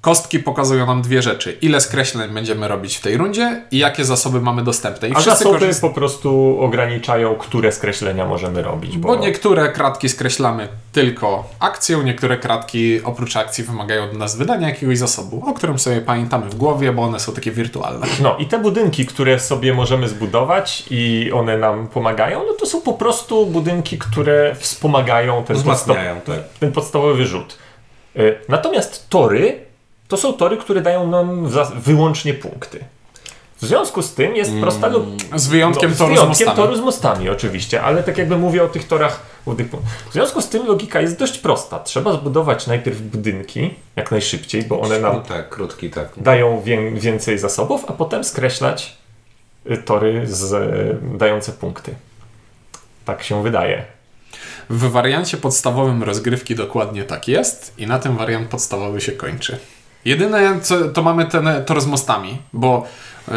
[0.08, 1.58] Kostki pokazują nam dwie rzeczy.
[1.62, 5.08] Ile skreśleń będziemy robić w tej rundzie i jakie zasoby mamy dostępne.
[5.10, 8.98] I A zasoby korzyst- po prostu ograniczają, które skreślenia możemy robić.
[8.98, 14.98] Bo niektóre kratki skreślamy tylko akcją, niektóre kratki oprócz akcji wymagają od nas wydania jakiegoś
[14.98, 18.08] zasobu, o którym sobie pamiętamy w głowie, bo one są takie wirtualne.
[18.22, 22.82] No i te budynki, które sobie możemy zbudować i one nam pomagają, no to są
[22.82, 26.40] po prostu budynki, które wspomagają ten, Wzmacniają, tak.
[26.60, 27.58] ten podstawowy rzut.
[28.18, 29.67] Y, Natomiast tory
[30.08, 32.80] to są tory, które dają nam wyłącznie punkty.
[33.62, 36.56] W związku z tym jest prosta log- Z wyjątkiem no, z toru z wyjątkiem mostami.
[36.68, 39.20] toru z mostami oczywiście, ale tak jakby mówię o tych torach.
[39.46, 39.78] o tych pu-
[40.10, 41.80] W związku z tym logika jest dość prosta.
[41.80, 46.10] Trzeba zbudować najpierw budynki jak najszybciej, bo one nam No tak, krótki, tak.
[46.18, 48.98] dają wię- więcej zasobów, a potem skreślać
[49.72, 50.54] y, tory z,
[51.18, 51.96] dające punkty.
[53.06, 53.86] Tak się wydaje.
[54.70, 59.58] W wariancie podstawowym rozgrywki dokładnie tak jest i na tym wariant podstawowy się kończy.
[60.08, 62.86] Jedyne co, to mamy ten tor z mostami, bo
[63.28, 63.34] e,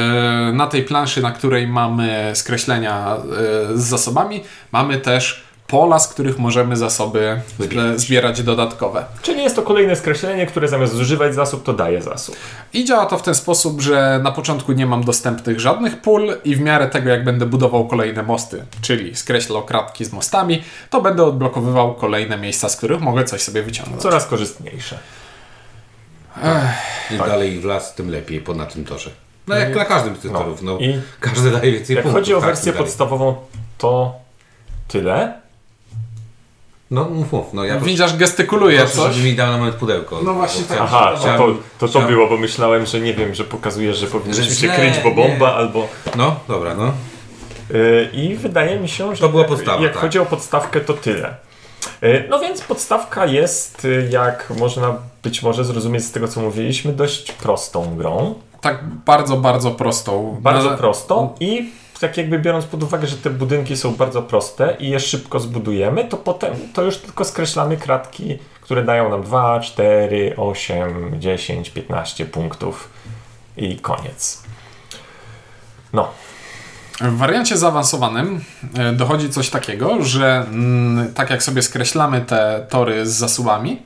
[0.53, 6.39] na tej planszy, na której mamy skreślenia e, z zasobami, mamy też pola, z których
[6.39, 7.41] możemy zasoby
[7.77, 9.05] e, zbierać dodatkowe.
[9.23, 12.37] Czyli jest to kolejne skreślenie, które zamiast zużywać zasób, to daje zasób.
[12.73, 16.57] I działa to w ten sposób, że na początku nie mam dostępnych żadnych pól i
[16.57, 21.25] w miarę tego, jak będę budował kolejne mosty, czyli skreślał kratki z mostami, to będę
[21.25, 24.03] odblokowywał kolejne miejsca, z których mogę coś sobie wyciągnąć.
[24.03, 24.99] Coraz korzystniejsze.
[27.11, 29.11] Im dalej w las, tym lepiej po na tym torze.
[29.47, 30.39] No jak na każdym z tych No.
[30.39, 30.63] torów.
[30.63, 32.21] No, I każdy daje więcej jak punktów.
[32.23, 33.37] chodzi o tak, wersję podstawową,
[33.79, 34.15] to
[34.89, 35.41] tyle.
[36.91, 37.47] No mów, mów.
[37.53, 39.15] No ja Widzisz, gestykuluje coś.
[39.15, 40.21] żeby mi dał na moment pudełko.
[40.25, 40.79] No właśnie tak.
[40.81, 44.55] Aha, to, to, to, to było, bo myślałem, że nie wiem, że pokazujesz, że powinniśmy
[44.55, 45.55] się kryć, bo bomba nie.
[45.55, 45.89] albo...
[46.17, 46.93] No, dobra, no.
[47.75, 50.01] Y, I wydaje mi się, że To była jak, podstawa, jak tak.
[50.03, 51.35] chodzi o podstawkę, to tyle.
[52.03, 56.93] Y, No więc podstawka jest, y, jak można być może zrozumieć z tego, co mówiliśmy,
[56.93, 58.35] dość prostą grą.
[58.61, 60.37] Tak bardzo, bardzo prostą.
[60.41, 64.77] Bardzo Na- prostą i tak jakby biorąc pod uwagę, że te budynki są bardzo proste
[64.79, 69.61] i je szybko zbudujemy, to potem to już tylko skreślamy kratki, które dają nam 2,
[69.61, 72.91] 4, 8, 10, 15 punktów
[73.57, 74.43] i koniec.
[75.93, 76.09] No,
[77.01, 78.41] W wariancie zaawansowanym
[78.75, 83.83] e, dochodzi coś takiego, że mm, tak jak sobie skreślamy te tory z zasobami,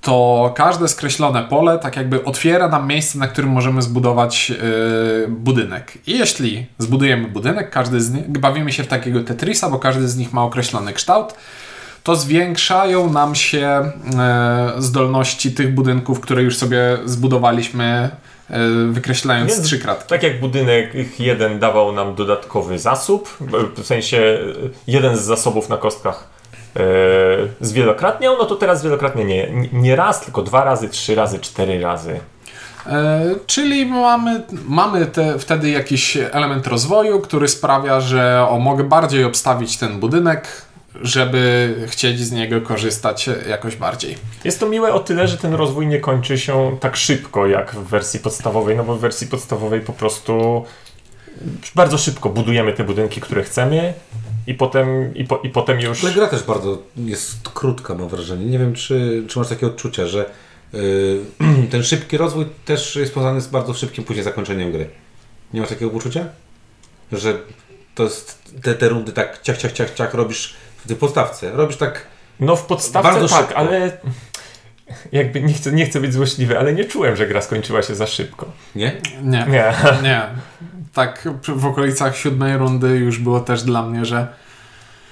[0.00, 5.98] to każde skreślone pole tak jakby otwiera nam miejsce, na którym możemy zbudować e, budynek.
[6.06, 10.16] I jeśli zbudujemy budynek, każdy z nich, bawimy się w takiego Tetrisa, bo każdy z
[10.16, 11.34] nich ma określony kształt,
[12.02, 18.10] to zwiększają nam się e, zdolności tych budynków, które już sobie zbudowaliśmy,
[18.90, 20.08] wykreślając Więc trzy kratki.
[20.08, 23.36] tak jak budynek jeden dawał nam dodatkowy zasób,
[23.76, 26.28] w sensie y, jeden z zasobów na kostkach
[26.74, 26.82] yy,
[27.60, 32.20] zwielokrotniał, no to teraz zwielokrotnie nie, nie raz, tylko dwa razy, trzy razy, cztery razy.
[32.86, 39.24] E, czyli mamy, mamy te, wtedy jakiś element rozwoju, który sprawia, że o, mogę bardziej
[39.24, 40.65] obstawić ten budynek,
[41.02, 44.16] żeby chcieć z niego korzystać jakoś bardziej.
[44.44, 47.88] Jest to miłe o tyle, że ten rozwój nie kończy się tak szybko jak w
[47.88, 50.64] wersji podstawowej, no bo w wersji podstawowej po prostu
[51.74, 53.94] bardzo szybko budujemy te budynki, które chcemy
[54.46, 56.04] i potem, i, po, i potem już...
[56.04, 58.46] Ale gra też bardzo jest krótka, mam wrażenie.
[58.46, 60.30] Nie wiem, czy, czy masz takie odczucie, że
[60.74, 61.20] y,
[61.70, 64.88] ten szybki rozwój też jest związany z bardzo szybkim później zakończeniem gry.
[65.52, 66.26] Nie masz takiego poczucia?
[67.12, 67.38] Że
[67.94, 70.54] to jest te, te rundy tak ciach, ciach, ciach, ciach robisz
[70.94, 71.50] w podstawce.
[71.52, 72.06] Robisz tak
[72.40, 73.56] No w podstawce Bardzo tak, szybko.
[73.56, 73.90] ale
[75.12, 78.06] jakby nie chcę, nie chcę być złośliwy, ale nie czułem, że gra skończyła się za
[78.06, 78.46] szybko.
[78.74, 78.92] Nie?
[79.22, 79.72] Nie, Nie.
[80.02, 80.22] nie.
[80.94, 84.26] Tak w okolicach siódmej rundy już było też dla mnie, że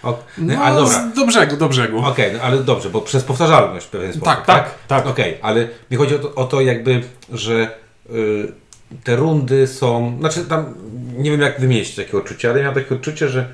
[0.03, 1.11] O, no, ale dobra.
[1.17, 1.99] do brzegu, do brzegu.
[2.07, 4.25] Okej, no, ale dobrze, bo przez powtarzalność w pewien sposób.
[4.25, 5.07] Tak, tak, tak.
[5.07, 7.69] Okej, ale mi chodzi o to, o to jakby, że
[8.11, 8.53] y,
[9.05, 10.17] te rundy są.
[10.21, 10.75] Znaczy tam
[11.17, 13.49] nie wiem jak wymieścić takie odczucie, ale miałem takie odczucie, że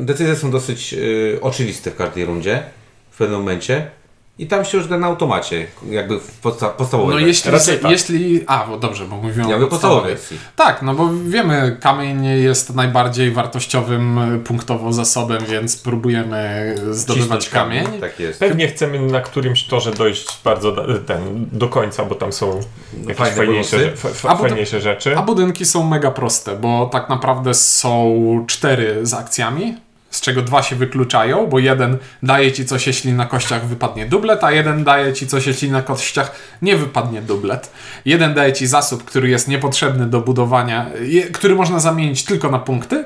[0.00, 2.62] decyzje są dosyć y, oczywiste w każdej rundzie
[3.10, 3.90] w pewnym momencie.
[4.38, 7.14] I tam się już gra na automacie, jakby w podsta- podstawowej.
[7.14, 7.90] No jeśli, Raczej tak.
[7.90, 8.44] jeśli...
[8.46, 10.16] A, bo dobrze, bo mówiłem Ja o podstawowej.
[10.56, 17.48] Tak, no bo wiemy, kamień jest najbardziej wartościowym e, punktowo zasobem, więc próbujemy zdobywać Cisnąć
[17.48, 17.86] kamień.
[18.00, 18.40] Tak jest.
[18.40, 22.60] Pewnie chcemy na którymś torze dojść bardzo da, ten, do końca, bo tam są
[23.00, 23.92] jakieś Fajne fajniejsze,
[24.28, 25.18] A fajniejsze rzeczy.
[25.18, 29.76] A budynki są mega proste, bo tak naprawdę są cztery z akcjami,
[30.14, 34.44] z czego dwa się wykluczają, bo jeden daje ci coś, jeśli na kościach wypadnie dublet,
[34.44, 37.70] a jeden daje ci coś, jeśli na kościach nie wypadnie dublet.
[38.04, 42.58] Jeden daje ci zasób, który jest niepotrzebny do budowania, je- który można zamienić tylko na
[42.58, 43.04] punkty.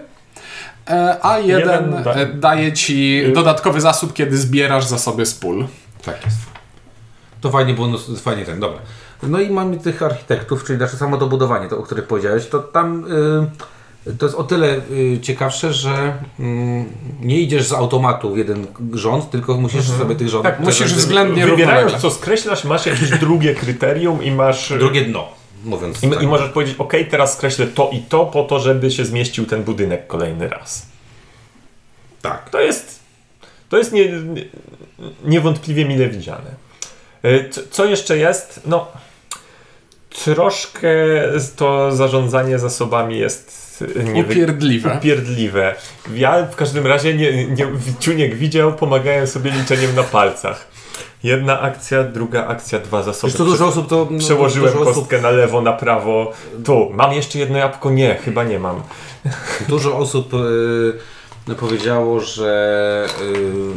[0.91, 5.67] e, A jeden, Jeden da- e, daje ci dodatkowy zasób, kiedy zbierasz zasoby z pól.
[6.05, 6.37] Tak jest.
[7.41, 8.79] To fajnie było, no, fajnie ten, dobra.
[9.23, 13.05] No i mamy tych architektów, czyli nasze samo dobudowanie, to, o których powiedziałeś, to tam
[13.05, 13.47] y,
[14.19, 19.31] to jest o tyle y, ciekawsze, że mm, nie idziesz z automatu w jeden rząd,
[19.31, 20.53] tylko musisz sobie tych rządów...
[20.53, 24.73] Tak, musisz względnie Wybierając co skreślasz, masz jakieś drugie kryterium i masz...
[24.79, 25.29] Drugie dno,
[25.65, 26.23] mówiąc I, tak.
[26.23, 29.63] I możesz powiedzieć, ok, teraz skreślę to i to, po to, żeby się zmieścił ten
[29.63, 30.87] budynek kolejny raz.
[32.23, 32.51] Tak.
[32.51, 33.01] To jest,
[33.69, 34.45] to jest nie, nie,
[35.25, 36.51] niewątpliwie mile widziane.
[37.25, 38.61] Y, Co, co jeszcze jest?
[38.67, 38.87] No,
[40.25, 40.89] troszkę
[41.57, 44.97] to zarządzanie zasobami jest y, nie Upierdliwe.
[44.99, 45.75] upierdliwe.
[46.15, 47.67] Ja w każdym razie nie, nie,
[48.01, 50.69] Ciuniek widział, pomagałem sobie liczeniem na palcach.
[51.23, 53.31] Jedna akcja, druga akcja, dwa zasoby.
[53.33, 54.09] Wiesz, to dużo osób to...
[54.11, 56.33] no, Przełożyłem osób, kostkę na lewo, na prawo.
[56.65, 57.91] Tu, mam jeszcze jedno jabłko?
[57.91, 58.83] Nie, chyba nie mam.
[59.69, 60.35] Dużo osób
[61.49, 63.07] y, powiedziało, że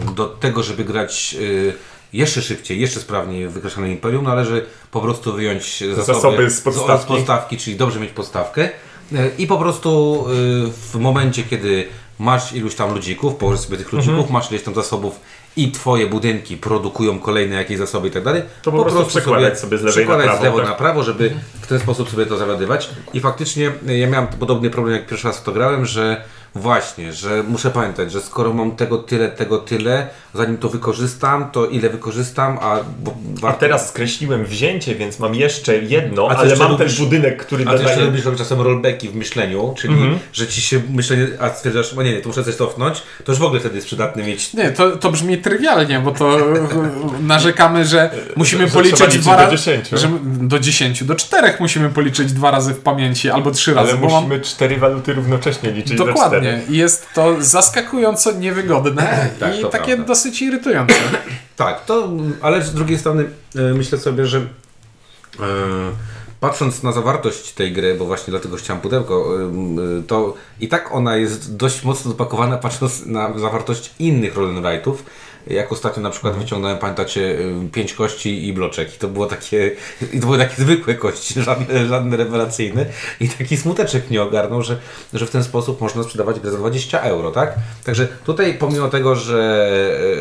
[0.10, 1.74] y, do tego, żeby grać y,
[2.14, 7.04] jeszcze szybciej, jeszcze sprawniej w wykreślonym imperium, należy po prostu wyjąć zasoby, Zasoby z podstawki.
[7.04, 8.70] z podstawki, czyli dobrze mieć podstawkę.
[9.14, 10.24] Y, I po prostu
[10.68, 11.88] y, w momencie, kiedy
[12.20, 14.34] masz iluś tam ludzików, położysz sobie tych ludzików, Mhm.
[14.34, 15.20] masz ileś tam zasobów
[15.58, 19.78] i twoje budynki produkują kolejne jakieś zasoby i tak dalej, To po prostu przekładać sobie
[19.78, 20.68] z lewej na prawo, z lewo tak?
[20.68, 22.90] na prawo, żeby w ten sposób sobie to zawiadywać.
[23.14, 26.24] I faktycznie y, ja miałem podobny problem, jak pierwszy raz w to grałem, że
[26.56, 31.66] właśnie, że muszę pamiętać, że skoro mam tego tyle, tego tyle, zanim to wykorzystam, to
[31.66, 33.60] ile wykorzystam, a bo A warto...
[33.60, 37.66] teraz skreśliłem wzięcie, więc mam jeszcze jedno, A ale jeszcze mam lubisz- ten budynek, który
[37.68, 40.20] A ty jeszcze lubisz robić czasem rollbacki w myśleniu, czyli Mhm.
[40.34, 43.40] że ci się myślenie, a stwierdzasz, o nie, nie, to muszę coś cofnąć, to już
[43.40, 46.68] w ogóle wtedy jest przydatne mieć Nie, to, to brzmi trywialnie, bo to e,
[47.22, 49.52] narzekamy, że musimy że policzyć liczyć dwa do razy.
[49.58, 49.90] 10.
[49.90, 53.98] Że, do 10, do 4 musimy policzyć dwa razy w pamięci albo trzy razy, Ale
[54.02, 56.41] bo mam musimy cztery waluty równocześnie liczyć cztery.
[56.44, 56.76] Dokładnie.
[56.76, 60.04] I jest to zaskakująco niewygodne Tak, i takie prawda.
[60.04, 60.96] dosyć irytujące.
[61.56, 62.10] Tak, to,
[62.42, 64.44] ale z drugiej strony e, myślę sobie, że e,
[66.40, 69.26] patrząc na zawartość tej gry, bo właśnie dlatego chciałem pudełko,
[70.00, 74.94] e, to i tak ona jest dość mocno dopakowana patrząc na zawartość innych roll'n'rightów.
[75.48, 78.96] Jak ostatnio na przykład wyciągnąłem, pamiętacie, e, pięć kości i bloczek.
[78.96, 79.72] I to było takie,
[80.14, 82.86] i to były takie zwykłe kości, żadne, żadne rewelacyjne.
[83.20, 84.78] I taki smuteczek mnie ogarnął, że,
[85.14, 87.54] że w ten sposób można sprzedawać grę za 20 euro, tak?
[87.84, 89.72] Także tutaj pomimo tego, że,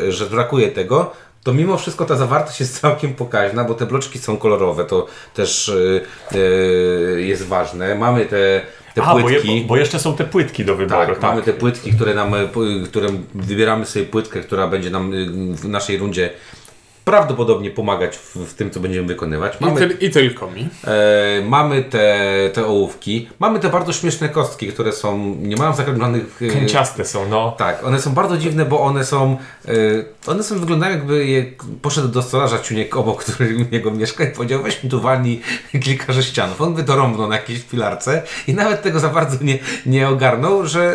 [0.06, 4.18] e, że brakuje tego, to mimo wszystko ta zawartość jest całkiem pokaźna, bo te bloczki
[4.18, 6.00] są kolorowe, to też y,
[6.35, 7.94] y, jest ważne.
[7.94, 8.61] Mamy te,
[8.94, 9.64] te A, bo, je, płytki.
[9.68, 11.07] bo, jeszcze są te płytki do wyboru.
[11.07, 15.26] tak, mamy te płytki, które nam, p- które wybieramy sobie płytkę, która będzie nam y,
[15.57, 16.31] w naszej rundzie
[17.11, 19.57] prawdopodobnie pomagać w, w tym, co będziemy wykonywać.
[19.61, 20.68] I, Mamy tyl, I tylko mi.
[20.87, 26.42] E, mamy te, te ołówki, mamy te bardzo śmieszne kostki, które są, nie mają zakręconych...
[26.42, 27.55] e, Kęciaste są, no.
[27.59, 29.37] Tak, one są bardzo dziwne, bo one są,
[29.68, 29.73] e,
[30.27, 31.44] one są, wyglądają jakby je
[31.83, 35.40] poszedł do stolarza Ciuniek obok, który u niego mieszka i powiedział, weź mi tu walnij
[35.81, 36.61] kilka sześcianów.
[36.61, 40.66] On by to rąbnął na jakiejś filarce i nawet tego za bardzo nie, nie ogarnął,
[40.66, 40.92] że,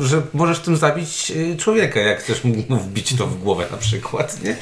[0.00, 3.76] e, że możesz tym zabić e, człowieka, jak chcesz mu wbić to w głowę na
[3.76, 4.56] przykład, nie?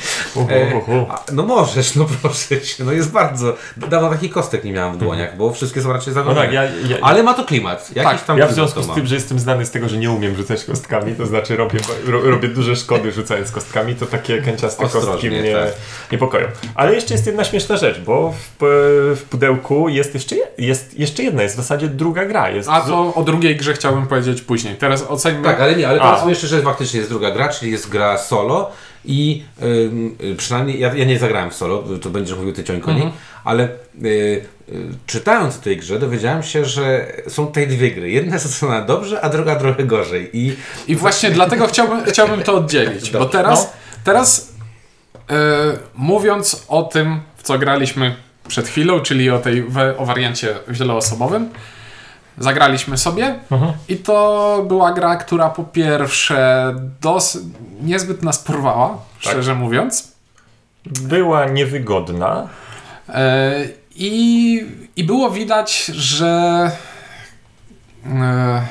[1.11, 3.55] A, no możesz, no proszę cię, no jest bardzo.
[3.77, 6.45] Dawno takich kostek nie miałem w dłoniach, bo wszystkie są raczej No zagrożone.
[6.47, 7.91] tak, ja, ja, Ale ma to klimat.
[7.97, 10.11] Jakiś Tak, tam ja w związku z tym, że jestem znany z tego, że nie
[10.11, 14.89] umiem rzucać kostkami, to znaczy robię, ro, robię duże szkody rzucając kostkami, to takie kęciaste
[14.89, 15.69] kostki mnie tak.
[16.13, 16.47] niepokoją.
[16.75, 18.65] Ale jeszcze jest jedna śmieszna rzecz, bo w,
[19.17, 22.51] w pudełku jest jeszcze, je- jest jeszcze jedna, jest w zasadzie druga gra.
[22.51, 24.75] Jest A to o drugiej grze chciałbym powiedzieć później.
[24.77, 25.45] Teraz oceńmy.
[25.45, 28.71] Tak, ale nie, ale powiedzmy jeszcze, że faktycznie jest druga gra, czyli jest gra solo
[29.05, 33.11] i y, przynajmniej ja, ja nie zagrałem w solo, to będziesz mówił ty Cionko, Mhm.
[33.45, 33.69] ale
[34.05, 34.43] y, y,
[35.07, 38.11] czytając o tej grze dowiedziałem się, że są tutaj dwie gry.
[38.11, 40.31] Jedna jest oceniona dobrze, a druga trochę gorzej.
[40.33, 40.57] I
[40.89, 43.71] I właśnie dlatego chciałbym, chciałbym to oddzielić, bo teraz, no.
[44.05, 44.53] teraz
[45.31, 45.35] e,
[45.95, 48.17] mówiąc o tym, w co graliśmy
[48.49, 49.65] przed chwilą, czyli o tej
[49.99, 51.49] o wariancie wieloosobowym,
[52.41, 53.73] zagraliśmy sobie Mhm.
[53.89, 57.39] i to była gra, która po pierwsze dos-
[57.83, 58.99] niezbyt nas porwała, Tak.
[59.33, 60.13] szczerze mówiąc.
[60.87, 62.49] była niewygodna.
[63.09, 63.53] E,
[63.95, 66.27] I, I było widać, że
[68.07, 68.63] e,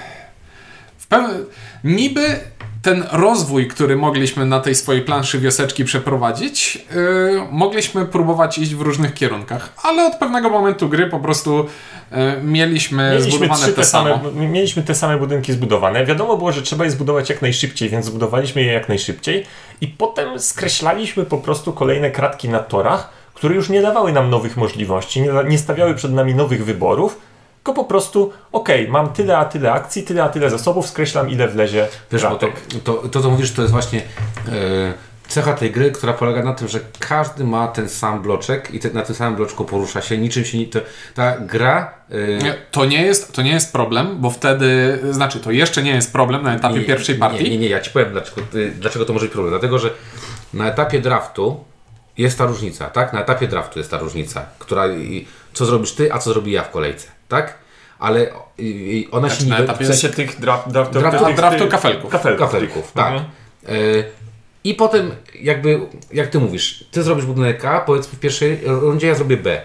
[0.98, 1.46] w pew-
[1.84, 2.40] niby
[2.82, 8.82] ten rozwój, który mogliśmy na tej swojej planszy wioseczki przeprowadzić, e, mogliśmy próbować iść w
[8.82, 11.66] różnych kierunkach, ale od pewnego momentu gry po prostu
[12.12, 16.06] e, mieliśmy, Mieliśmy, zbudowane te same, mieliśmy te same budynki zbudowane.
[16.06, 19.46] Wiadomo było, że trzeba je zbudować jak najszybciej, więc zbudowaliśmy je jak najszybciej
[19.82, 24.58] i potem skreślaliśmy po prostu kolejne kratki na torach, które już nie dawały nam nowych
[24.58, 27.20] możliwości, nie, nie stawiały przed nami nowych wyborów,
[27.70, 31.48] tylko po prostu, okej, mam tyle a tyle akcji, tyle a tyle zasobów, skreślam ile
[31.48, 32.48] wlezie Wiesz, bo to,
[32.84, 34.94] to, to, co mówisz, to jest właśnie e,
[35.28, 38.90] cecha tej gry, która polega na tym, że każdy ma ten sam bloczek i te,
[38.90, 40.66] na tym samym bloczku porusza się, niczym się nie...
[40.68, 40.80] To,
[41.16, 41.94] ta gra...
[42.12, 45.92] E, Nie, To nie, jest, to nie jest problem, bo wtedy, znaczy to jeszcze nie
[45.92, 47.44] jest problem na etapie nie, pierwszej partii.
[47.44, 48.42] Nie, nie, nie, ja Ci powiem, dlaczego,
[48.76, 49.52] dlaczego to może być problem.
[49.52, 49.90] Dlatego, że
[50.54, 51.64] na etapie draftu
[52.18, 53.14] jest ta różnica, tak?
[53.14, 54.88] Na etapie draftu jest ta różnica, która...
[54.88, 57.58] i- Co zrobisz Ty, a co zrobi ja w kolejce, tak?
[58.00, 58.32] Ale
[59.12, 62.12] ona się na niby- etapie W sensie tych draft, draft, Draftu- tych- draftu tych- kafelków.
[62.12, 62.92] Kafelków, kafelków, tych.
[62.94, 63.14] tak.
[63.14, 63.26] Mhm.
[63.68, 63.74] E,
[64.64, 65.12] I potem
[65.42, 65.80] jakby,
[66.14, 69.62] jak ty mówisz, ty zrobisz budynek A, powiedzmy w pierwszej rundzie ja zrobię B.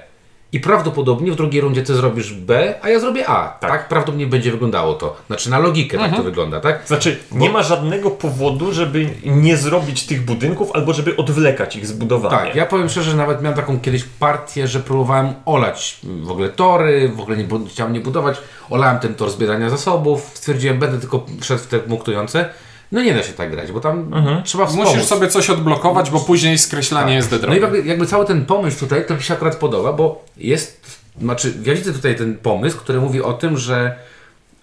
[0.55, 3.49] I prawdopodobnie w drugiej rundzie ty zrobisz B, a ja zrobię A.
[3.49, 5.17] Tak, prawdopodobnie będzie wyglądało to.
[5.27, 6.83] Znaczy na logikę tak to wygląda, tak?
[6.87, 12.37] Znaczy, nie ma żadnego powodu, żeby nie zrobić tych budynków albo żeby odwlekać ich zbudowanie.
[12.37, 16.49] Tak, ja powiem szczerze, że nawet miałem taką kiedyś partię, że próbowałem olać w ogóle
[16.49, 18.37] tory, w ogóle nie, chciałem nie budować.
[18.71, 22.51] Olałem ten tor zbierania zasobów, stwierdziłem, będę tylko szedł w te punktujące.
[22.95, 24.11] No nie da się tak grać, bo tam
[24.45, 24.89] trzeba wspomóc.
[24.89, 28.81] Musisz sobie coś odblokować, bo później skreślanie jest No i jakby, jakby cały ten pomysł
[28.81, 33.01] tutaj, to mi się akurat podoba, bo jest, znaczy ja widzę tutaj ten pomysł, który
[33.01, 33.99] mówi o tym, że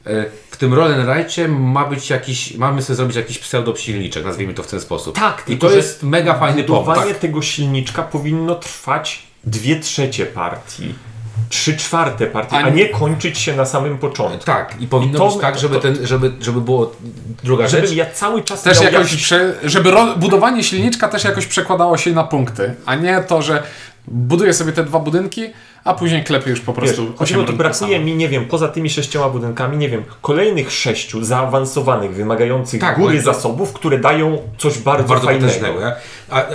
[0.05, 4.67] e, w tym Rollenrajcie ma być jakiś, mamy sobie zrobić jakiś pseudo-silniczek, nazwijmy to w
[4.67, 5.15] ten sposób.
[5.15, 6.85] Tak, I to jest mega fajny pomysł.
[6.85, 7.21] Budowanie Tak.
[7.21, 10.93] tego silniczka powinno trwać dwie trzecie partii,
[11.49, 14.45] trzy czwarte partii, A nie- kończyć się na samym początku.
[14.45, 16.91] Tak, i powinno I to- być tak, żeby, to- ten, żeby, żeby było
[17.43, 17.81] druga rzecz.
[17.81, 19.23] Żebym ja cały czas Też jakoś, jakiś...
[19.23, 23.63] prze, żeby ro, budowanie silniczka też jakoś przekładało się na punkty, a nie to, że
[24.07, 25.45] buduję sobie te dwa budynki,
[25.83, 28.67] a później klepię już po Wiesz, prostu chodziło, osiem to brakuje mi, nie wiem, poza
[28.67, 34.77] tymi sześcioma budynkami, nie wiem, kolejnych sześciu zaawansowanych, wymagających Tak, góry zasobów, które dają coś
[34.77, 35.47] bardzo, bardzo fajnego.
[35.53, 35.91] potężnego.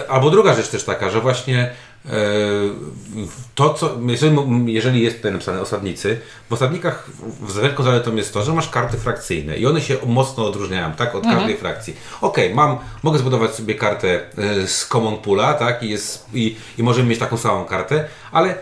[0.09, 1.71] albo druga rzecz też taka, że właśnie
[3.55, 8.43] to, co, jeżeli, jeżeli jest tutaj napisane osadnicy, w osadnikach w wielką zaletą jest to,
[8.43, 11.97] że masz karty frakcyjne i one się mocno odróżniają, tak, od każdej frakcji.
[12.21, 16.83] Okej, mam, mogę zbudować sobie kartę e, z Common Poola, tak, i, jest, i, i
[16.83, 18.55] możemy mieć taką samą kartę, ale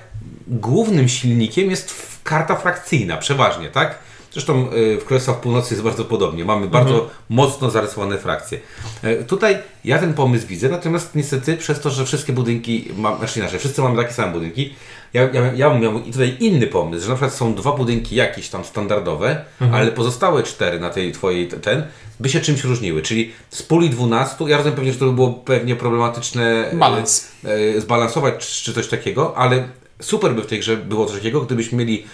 [0.46, 3.98] głównym silnikiem jest karta frakcyjna, przeważnie, tak?
[4.34, 6.44] Zresztą y, w Królestwach Północy jest bardzo podobnie.
[6.44, 8.58] Mamy bardzo mocno zarysowane frakcje.
[9.02, 13.38] E, Tutaj ja ten pomysł widzę, natomiast niestety przez to, że wszystkie budynki, mam, znaczy
[13.40, 14.74] inaczej, wszyscy mamy takie same budynki,
[15.12, 18.16] ja, ja, ja bym miał i tutaj inny pomysł, że na przykład są dwa budynki
[18.16, 21.82] jakieś tam standardowe, ale pozostałe cztery na tej twojej ten
[22.20, 23.02] by się czymś różniły.
[23.02, 27.28] Czyli z puli 12, ja rozumiem pewnie, że to by było pewnie problematyczne e, Balans.
[27.76, 29.68] e, zbalansować czy, coś takiego, ale
[30.00, 32.06] super by w tej grze było coś takiego, gdybyśmy mieli e,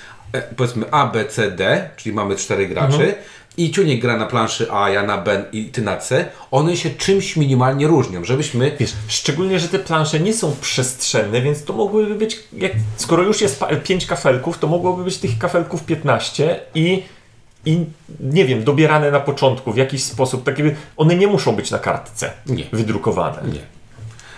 [0.56, 3.14] powiedzmy A, B, C, D, czyli mamy cztery graczy
[3.56, 6.90] i Ciuniek gra na planszy A, ja na B i ty na C, one się
[6.90, 12.14] czymś minimalnie różnią, żebyśmy Wiesz, szczególnie, że te plansze nie są przestrzenne, więc to mogłyby
[12.14, 17.02] być, jak, skoro już jest 5 kafelków, to mogłoby być tych kafelków 15 i,
[17.64, 17.84] i
[18.20, 22.32] nie wiem, dobierane na początku w jakiś sposób, takie, one nie muszą być na kartce
[22.46, 22.64] Nie.
[22.72, 23.42] wydrukowane.
[23.52, 23.60] Nie.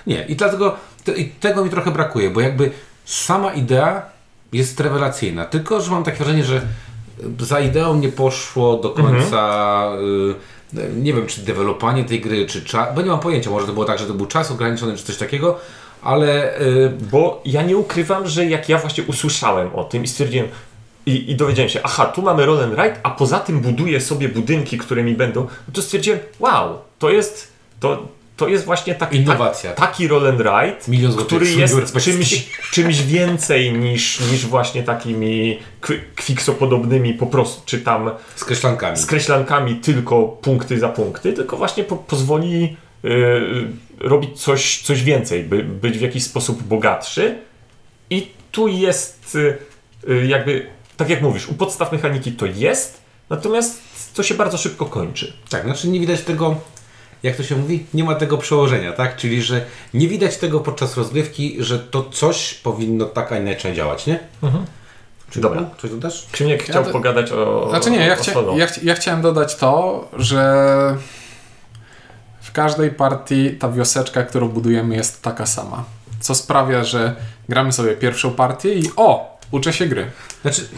[0.06, 2.70] Nie, i dlatego te, i tego mi trochę brakuje, bo jakby
[3.04, 4.11] sama idea
[4.52, 6.62] jest rewelacyjna, tylko że mam takie wrażenie, że
[7.40, 9.92] za ideą nie poszło do końca.
[9.98, 10.52] Y,
[10.96, 13.84] nie wiem, czy dewelowanie tej gry, czy czas, bo nie mam pojęcia, może to było
[13.84, 15.58] tak, że to był czas ograniczony, czy coś takiego,
[16.02, 20.48] ale y, Bo ja nie ukrywam, że jak ja właśnie usłyszałem o tym i stwierdziłem,
[21.06, 24.78] i, i dowiedziałem się, aha, tu mamy roll and a poza tym buduję sobie budynki,
[24.78, 28.08] które mi będą, no to stwierdziłem, wow, to jest, to,
[28.42, 29.72] to jest właśnie taki, Innowacja.
[29.72, 31.74] Tak, taki roll and ride, Milion który jest
[32.04, 38.96] czymś, czymś więcej niż, niż właśnie takimi kwi- kwiksopodobnymi po prostu, czy tam z kreślankami.
[38.96, 43.68] z kreślankami tylko punkty za punkty, tylko właśnie po, pozwoli y, y,
[44.00, 47.38] robić coś, coś więcej, by być w jakiś sposób bogatszy.
[48.10, 49.58] I tu jest y,
[50.08, 53.82] y, jakby, tak jak mówisz, u podstaw mechaniki to jest, natomiast
[54.14, 55.32] to się bardzo szybko kończy.
[55.50, 56.60] Tak, znaczy nie widać tego,
[57.22, 59.16] jak to się mówi, nie ma tego przełożenia, tak?
[59.16, 64.06] Czyli, że nie widać tego podczas rozgrywki, że to coś powinno tak, a inaczej działać,
[64.06, 64.18] nie?
[65.30, 65.64] Czy Dobra.
[65.82, 66.26] Coś dodasz?
[66.32, 67.66] Księgnik chciał to- pogadać o.
[67.70, 70.96] Znaczy nie, ja, chcia, ja, chci- ja chciałem dodać to, że
[72.40, 75.84] w każdej partii ta wioseczka, którą budujemy jest taka sama.
[76.20, 77.16] Co sprawia, że
[77.48, 80.10] gramy sobie pierwszą partię i o, uczę się gry.
[80.42, 80.68] Znaczy,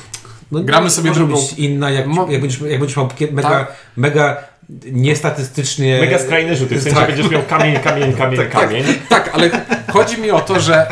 [0.53, 1.37] no, Gramy sobie drugą.
[1.57, 3.73] inna, jak, Mo- jak, będziesz, jak będziesz miał mega, Tak.
[3.97, 4.37] mega
[4.93, 6.01] niestatystycznie...
[6.01, 7.09] Mega skrajne rzuty, w sensie Tak.
[7.09, 8.85] będziesz miał kamień, kamień, kamień, kamień.
[9.09, 9.51] Tak, ale
[9.93, 10.87] chodzi mi o to, że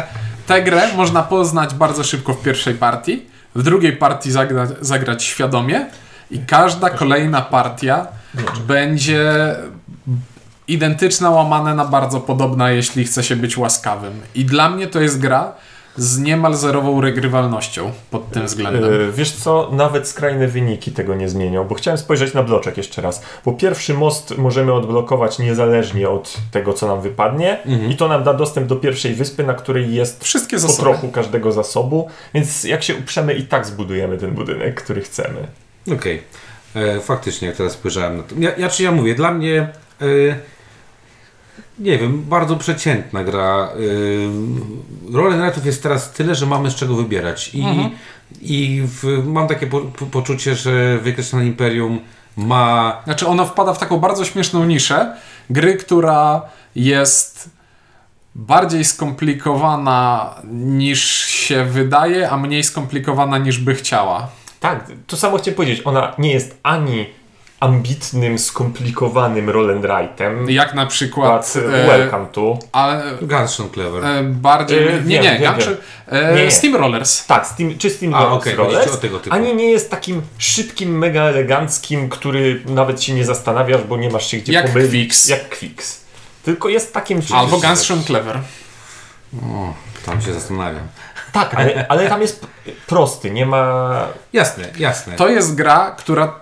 [0.46, 5.86] tę grę można poznać bardzo szybko w pierwszej partii, w drugiej partii zagrać, zagrać świadomie
[6.30, 8.06] i każda kolejna partia
[8.66, 9.54] będzie
[10.68, 14.20] identyczna, łamane na bardzo podobna, jeśli chce się być łaskawym.
[14.34, 15.52] I dla mnie to jest gra
[15.96, 18.92] z niemal zerową regrywalnością pod tym względem.
[18.92, 23.02] Yy, Wiesz co, nawet skrajne wyniki tego nie zmienią, bo chciałem spojrzeć na bloczek jeszcze
[23.02, 23.22] raz.
[23.44, 27.58] Bo pierwszy most możemy odblokować niezależnie od tego, co nam wypadnie
[27.90, 31.52] i to nam da dostęp do pierwszej wyspy, na której jest Wszystkie po trochu każdego
[31.52, 35.48] zasobu, więc jak się uprzemy i tak zbudujemy ten budynek, który chcemy.
[35.94, 36.22] Okej.
[36.74, 38.34] E, Faktycznie, jak teraz spojrzałem na to.
[38.38, 39.68] Ja, ja czy ja mówię, dla mnie
[40.00, 40.06] e,
[41.82, 43.68] nie wiem, bardzo przeciętna gra.
[45.10, 47.50] E, Roll jest teraz tyle, że mamy z czego wybierać.
[47.54, 47.64] I,
[48.40, 52.00] i w, mam takie po, po, poczucie, że Wykreślone Imperium
[52.36, 55.16] ma Znaczy ono wpada w taką bardzo śmieszną niszę
[55.50, 56.42] gry, która
[56.76, 57.50] jest
[58.34, 64.28] bardziej skomplikowana niż się wydaje, a mniej skomplikowana niż by chciała.
[64.60, 65.82] Tak, to samo chciałem powiedzieć.
[65.84, 67.06] Ona nie jest ani
[67.62, 72.58] ambitnym, skomplikowanym roll and write'em, Jak na przykład e, e, welcome to.
[72.72, 74.04] ale Gunstone Clever.
[74.04, 75.54] e, bardziej E, nie, nie, wiem, wiem.
[75.54, 75.76] Gunshot-
[76.08, 76.50] e, Nie, nie.
[76.50, 77.26] Steamrollers.
[77.26, 79.36] Tak, Steam, czy Steam A, Rollers, chodzi ci o tego typu.
[79.36, 84.26] ani nie jest takim szybkim, mega eleganckim, który nawet się nie zastanawiasz, bo nie masz
[84.26, 84.90] się gdzie Jak pomylić.
[84.90, 85.28] Quicks.
[85.28, 86.00] Jak Quicks.
[86.44, 87.20] Tylko jest takim...
[87.34, 88.38] Albo Gunshot Clever.
[89.42, 89.74] O,
[90.06, 90.88] tam się zastanawiam.
[91.32, 92.46] Tak, ale, ale tam jest
[92.86, 93.90] prosty, nie ma...
[94.32, 95.16] Jasne, jasne.
[95.16, 96.32] To jest gra, która,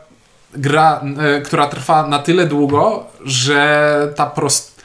[0.54, 4.80] gra, e, która trwa na tyle długo, że ta prost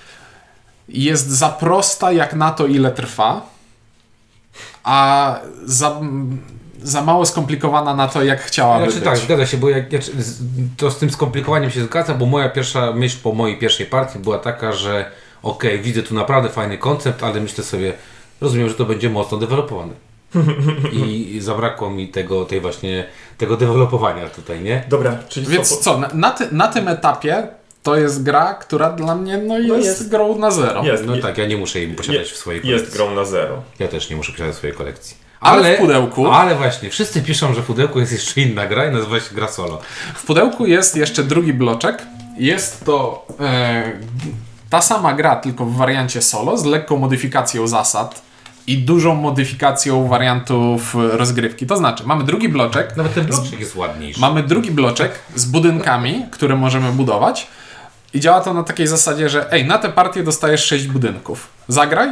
[0.89, 3.41] jest za prosta jak na to, ile trwa,
[4.84, 6.01] a za,
[6.84, 9.06] za mało skomplikowana na to, jak chciałaby Znaczy być.
[9.06, 9.99] tak, zgadza się, bo jak, ja,
[10.78, 14.38] to z tym skomplikowaniem się zgadza, bo moja pierwsza myśl po mojej pierwszej partii była
[14.38, 15.12] taka, że
[15.43, 17.93] okej, widzę tu naprawdę fajny koncept, ale myślę sobie,
[18.41, 19.93] rozumiem, że to będzie mocno dewelopowane.
[20.93, 23.06] I, zabrakło mi tego, tej właśnie,
[23.38, 24.84] tego dewelopowania tutaj, nie?
[24.89, 25.97] Dobra, czyli Więc co?
[25.97, 27.47] na, na, ty, na tym etapie
[27.84, 30.84] to jest gra, która dla mnie no, jest, jest- grą na zero.
[30.84, 32.84] Jest, No je- tak, ja nie muszę jej posiadać je- w swojej kolekcji.
[32.86, 33.62] jest grą na zero.
[33.80, 35.18] Ja też nie muszę posiadać swojej kolekcji.
[35.39, 38.91] Ale w pudełku- Ale właśnie, wszyscy piszą, że w pudełku jest jeszcze inna gra i
[38.93, 39.80] nazywa się gra solo.
[40.16, 42.03] W pudełku jest jeszcze drugi bloczek.
[42.38, 43.91] Jest to e,
[44.70, 48.22] ta sama gra, tylko w wariancie solo, z lekką modyfikacją zasad
[48.68, 51.66] i dużą modyfikacją wariantów rozgrywki.
[51.66, 54.22] To znaczy, mamy drugi bloczek, Nawet ten bloczek jest ładniejszy.
[54.22, 57.47] mamy drugi bloczek z budynkami, które możemy budować.
[58.13, 61.47] I działa to na takiej zasadzie, że ej, na tę partię dostajesz 6 budynków.
[61.68, 62.09] Zagraj,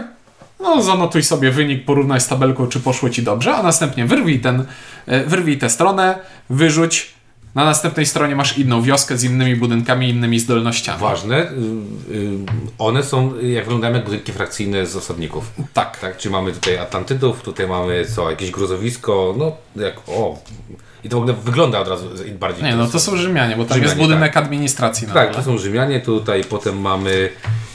[0.59, 4.65] no zanotuj sobie wynik, porównaj z tabelką, czy poszło ci dobrze, a następnie wyrwij, ten,
[5.05, 7.13] e, wyrwij tę stronę, wyrzuć.
[7.55, 11.01] Na następnej stronie masz inną wioskę z innymi budynkami, innymi zdolnościami.
[11.01, 11.55] Ważne, y,
[12.13, 12.37] y,
[12.77, 15.51] one są, jak wyglądają jak budynki frakcyjne z osadników.
[15.73, 15.99] Tak.
[15.99, 19.51] Tak, czy mamy tutaj Atlantydów, tutaj mamy co, jakieś gruzowisko, no
[19.83, 20.39] jak, o.
[21.03, 22.63] I to w ogóle wygląda od razu bardziej.
[22.63, 25.43] Nie, no to są Rzymianie, bo tam jest Rzymianie, budynek administracji na Tak, dole.
[25.43, 27.29] to są Rzymianie, tutaj potem mamy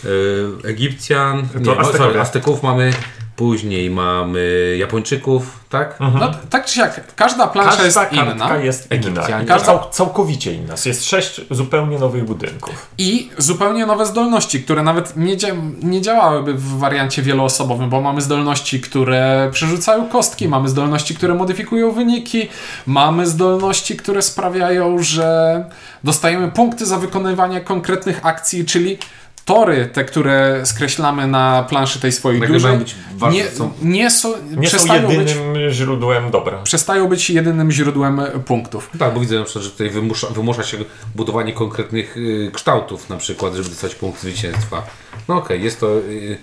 [0.05, 1.99] y, Egipcjan, nie, no, Aztekowie.
[1.99, 2.93] sorry, Azteków mamy,
[3.39, 5.99] później mamy Japończyków, tak?
[6.01, 8.57] No, tak czy siak, każda plansza Każda jest inna.
[8.57, 9.43] jest inna.
[9.43, 10.75] I cał, całkowicie inna.
[10.87, 12.87] Jest sześć zupełnie nowych budynków.
[12.99, 15.49] I zupełnie nowe zdolności, które nawet nie, dzia
[15.83, 21.93] nie działałyby w wariancie wieloosobowym, bo mamy zdolności, które przerzucają kostki, mamy zdolności, które modyfikują
[21.93, 22.49] wyniki,
[22.87, 25.65] mamy zdolności, które sprawiają, że
[26.05, 28.99] dostajemy punkty za wykonywanie konkretnych akcji, czyli
[29.49, 32.79] tory, te, które skreślamy na planszy tej swojej Nagle dużej,
[33.31, 36.59] nie, są- nie są, Nie są przestają, być, jedynym źródłem dobra.
[36.63, 38.91] przestają być jedynym źródłem punktów.
[38.99, 40.77] Tak, bo widzę na przykład, że tutaj wymusza, wymusza się
[41.15, 44.83] budowanie konkretnych y, kształtów na przykład, żeby dostać punkt zwycięstwa.
[45.29, 45.99] No okej, jest to...
[45.99, 46.39] Y,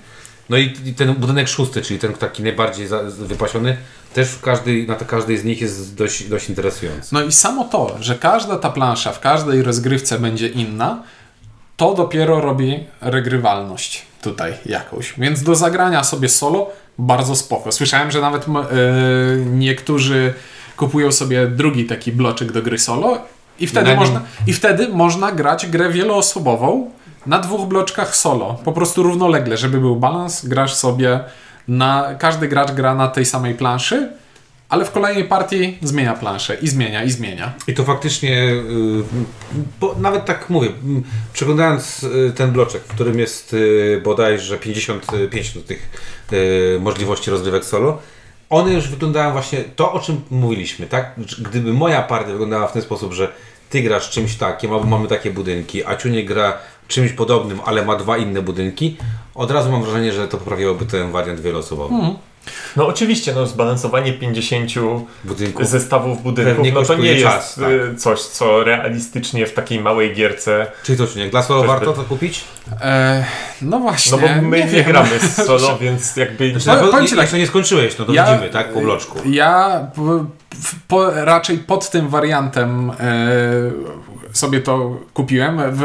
[0.50, 3.78] no i, i ten budynek szósty, czyli ten taki najbardziej za, wypasiony,
[4.14, 7.10] też w każdej, na to każdej z nich jest dość, dość interesujący.
[7.14, 11.04] No i samo to, że każda ta plansza w każdej rozgrywce będzie inna,
[11.78, 15.14] to dopiero robi regrywalność tutaj jakąś.
[15.18, 17.72] Więc do zagrania sobie solo bardzo spoko.
[17.72, 18.52] Słyszałem, że nawet e,
[19.46, 20.34] niektórzy
[20.78, 23.18] kupują sobie drugi taki bloczek do gry solo
[23.60, 26.92] i wtedy, można, i wtedy można grać grę wieloosobową
[27.26, 28.58] na dwóch bloczkach solo.
[28.64, 31.20] Po prostu równolegle, żeby był balans, grasz sobie
[31.68, 32.16] na...
[32.20, 34.12] Każdy gracz gra na tej samej planszy,
[34.70, 37.54] ale w kolejnej partii zmienia planszę i zmienia, i zmienia.
[37.68, 38.64] I to faktycznie, y,
[39.80, 40.70] bo nawet tak mówię,
[41.34, 45.90] przeglądając y, ten bloczek, w którym jest y, bodajże 55 do tych
[46.80, 48.00] możliwości rozgrywek solo,
[48.50, 51.14] one już wyglądają właśnie to, o czym mówiliśmy, tak?
[51.40, 53.32] Gdyby moja partia wyglądała w ten sposób, że
[53.70, 56.58] ty grasz czymś takim, albo mamy takie budynki, a Ciunie gra
[56.88, 58.98] czymś podobnym, ale ma dwa inne budynki,
[59.36, 61.96] od razu mam wrażenie, że to poprawiłoby ten wariant wieloosobowy.
[62.76, 64.72] No oczywiście, no zbalansowanie 50
[65.24, 65.68] Budynków.
[65.68, 67.94] zestawów budynków, no to nie czas, jest tak.
[67.94, 70.68] y, coś, co realistycznie w takiej małej gierce...
[70.84, 72.44] Czyli to Ciunie, dla solo Coś warto by- to kupić?
[72.82, 73.26] E,
[73.62, 74.12] no właśnie.
[74.12, 74.86] No bo my nie, wiem.
[74.86, 76.60] gramy z solo, więc jakby...
[76.60, 77.32] Znaczy, no, powiem ci jak tak.
[77.32, 78.74] to nie skończyłeś, no to Ja- widzimy, tak?
[78.74, 79.20] Po bloczku.
[79.26, 80.26] Ja po,
[80.88, 82.96] po, raczej pod tym wariantem e,
[84.34, 85.82] sobie to kupiłem, w,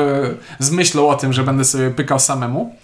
[0.58, 2.74] z myślą o tym, że będę sobie pykał samemu.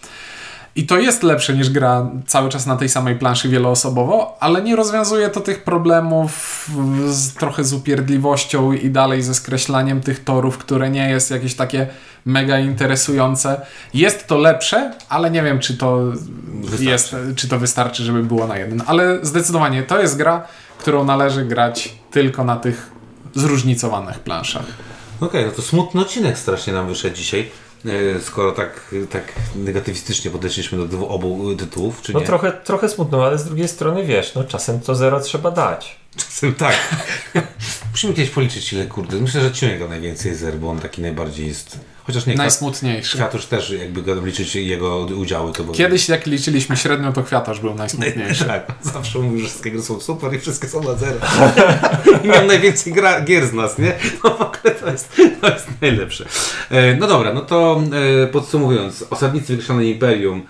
[0.76, 4.76] I to jest lepsze niż gra cały czas na tej samej planszy wieloosobowo, ale nie
[4.76, 6.30] rozwiązuje to tych problemów
[7.08, 11.86] z, trochę z upierdliwością i dalej ze skreślaniem tych torów, które nie jest jakieś takie
[12.24, 13.60] mega interesujące.
[13.94, 15.98] Jest to lepsze, ale nie wiem, czy to
[16.60, 16.84] Wystarczy.
[16.84, 18.82] jest, czy to wystarczy, żeby było na jeden.
[18.86, 20.46] Ale zdecydowanie to jest gra,
[20.78, 22.90] którą należy grać tylko na tych
[23.34, 24.66] zróżnicowanych planszach.
[25.20, 27.50] Okej, no to smutny odcinek strasznie nam wyszedł dzisiaj,
[28.22, 29.22] skoro tak, tak
[29.56, 32.26] negatywistycznie podeszliśmy do obu tytułów, czy No nie?
[32.26, 35.96] trochę, trochę smutno, ale z drugiej strony wiesz, no czasem to zero trzeba dać.
[36.16, 36.76] Czasem tak.
[37.96, 39.20] Musimy kiedyś policzyć ile, kurde.
[39.20, 41.80] Myślę, że Ciunek da najwięcej zer, bo on taki najbardziej jest...
[42.04, 43.16] Chociaż nie, Najsmutniejszy.
[43.16, 45.76] Kwiatusz też jakby go liczyć jego udziały, to było...
[45.76, 48.44] Kiedyś jak liczyliśmy średnio, to kwiatarz był najsmutniejszy.
[48.54, 51.20] Tak, zawsze mówił, że wszystkie gry są super i wszystkie są na zero.
[52.24, 53.92] I miał najwięcej gra, gier z nas, nie?
[54.24, 56.24] No w ogóle to jest, to jest najlepsze.
[56.70, 57.82] E, no dobra, no to
[58.22, 60.46] e, podsumowując, Osadnicy Wykreślone Imperium,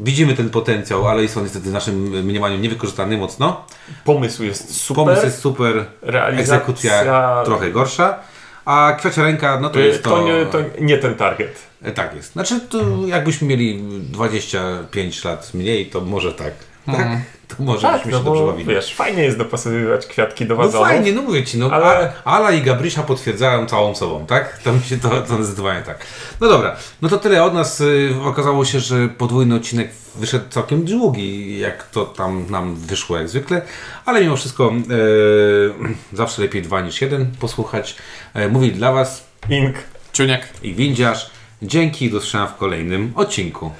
[0.00, 1.94] widzimy ten potencjał, ale jest on niestety w naszym
[2.24, 3.64] mniemaniu niewykorzystany mocno.
[4.04, 6.54] Pomysł jest super, Pomysł jest super, realizacja...
[6.54, 8.18] egzekucja trochę gorsza,
[8.64, 10.10] a Kwiacia Ręka, no to Y, jest to...
[10.10, 11.62] To nie, to nie ten target.
[11.82, 12.32] E, Tak jest.
[12.32, 16.52] Znaczy, to jakbyśmy mieli 25 lat mniej, to może tak.
[16.96, 17.08] Tak?
[17.48, 18.64] To może Tak, byśmy no się dobrze bawili.
[18.74, 20.88] wiesz, fajnie jest dopasowywać kwiatki do No wazonów.
[20.88, 22.12] fajnie, no mówię ci, no Ale-.
[22.24, 24.58] Ala i Gabrysia potwierdzają całą sobą, tak?
[24.58, 25.98] To mi się to, to zdecydowanie tak.
[26.40, 27.80] No dobra, no to tyle od nas.
[27.80, 33.28] Y, Okazało się, że podwójny odcinek wyszedł całkiem długi, jak to tam nam wyszło jak
[33.28, 33.62] zwykle,
[34.06, 37.96] ale mimo wszystko e, zawsze lepiej dwa niż jeden posłuchać.
[38.34, 39.74] E, mówi dla Was Ink.
[40.12, 40.48] Ciuniek.
[40.62, 41.30] i Windziarz.
[41.62, 43.70] Dzięki, do usłyszenia w kolejnym odcinku.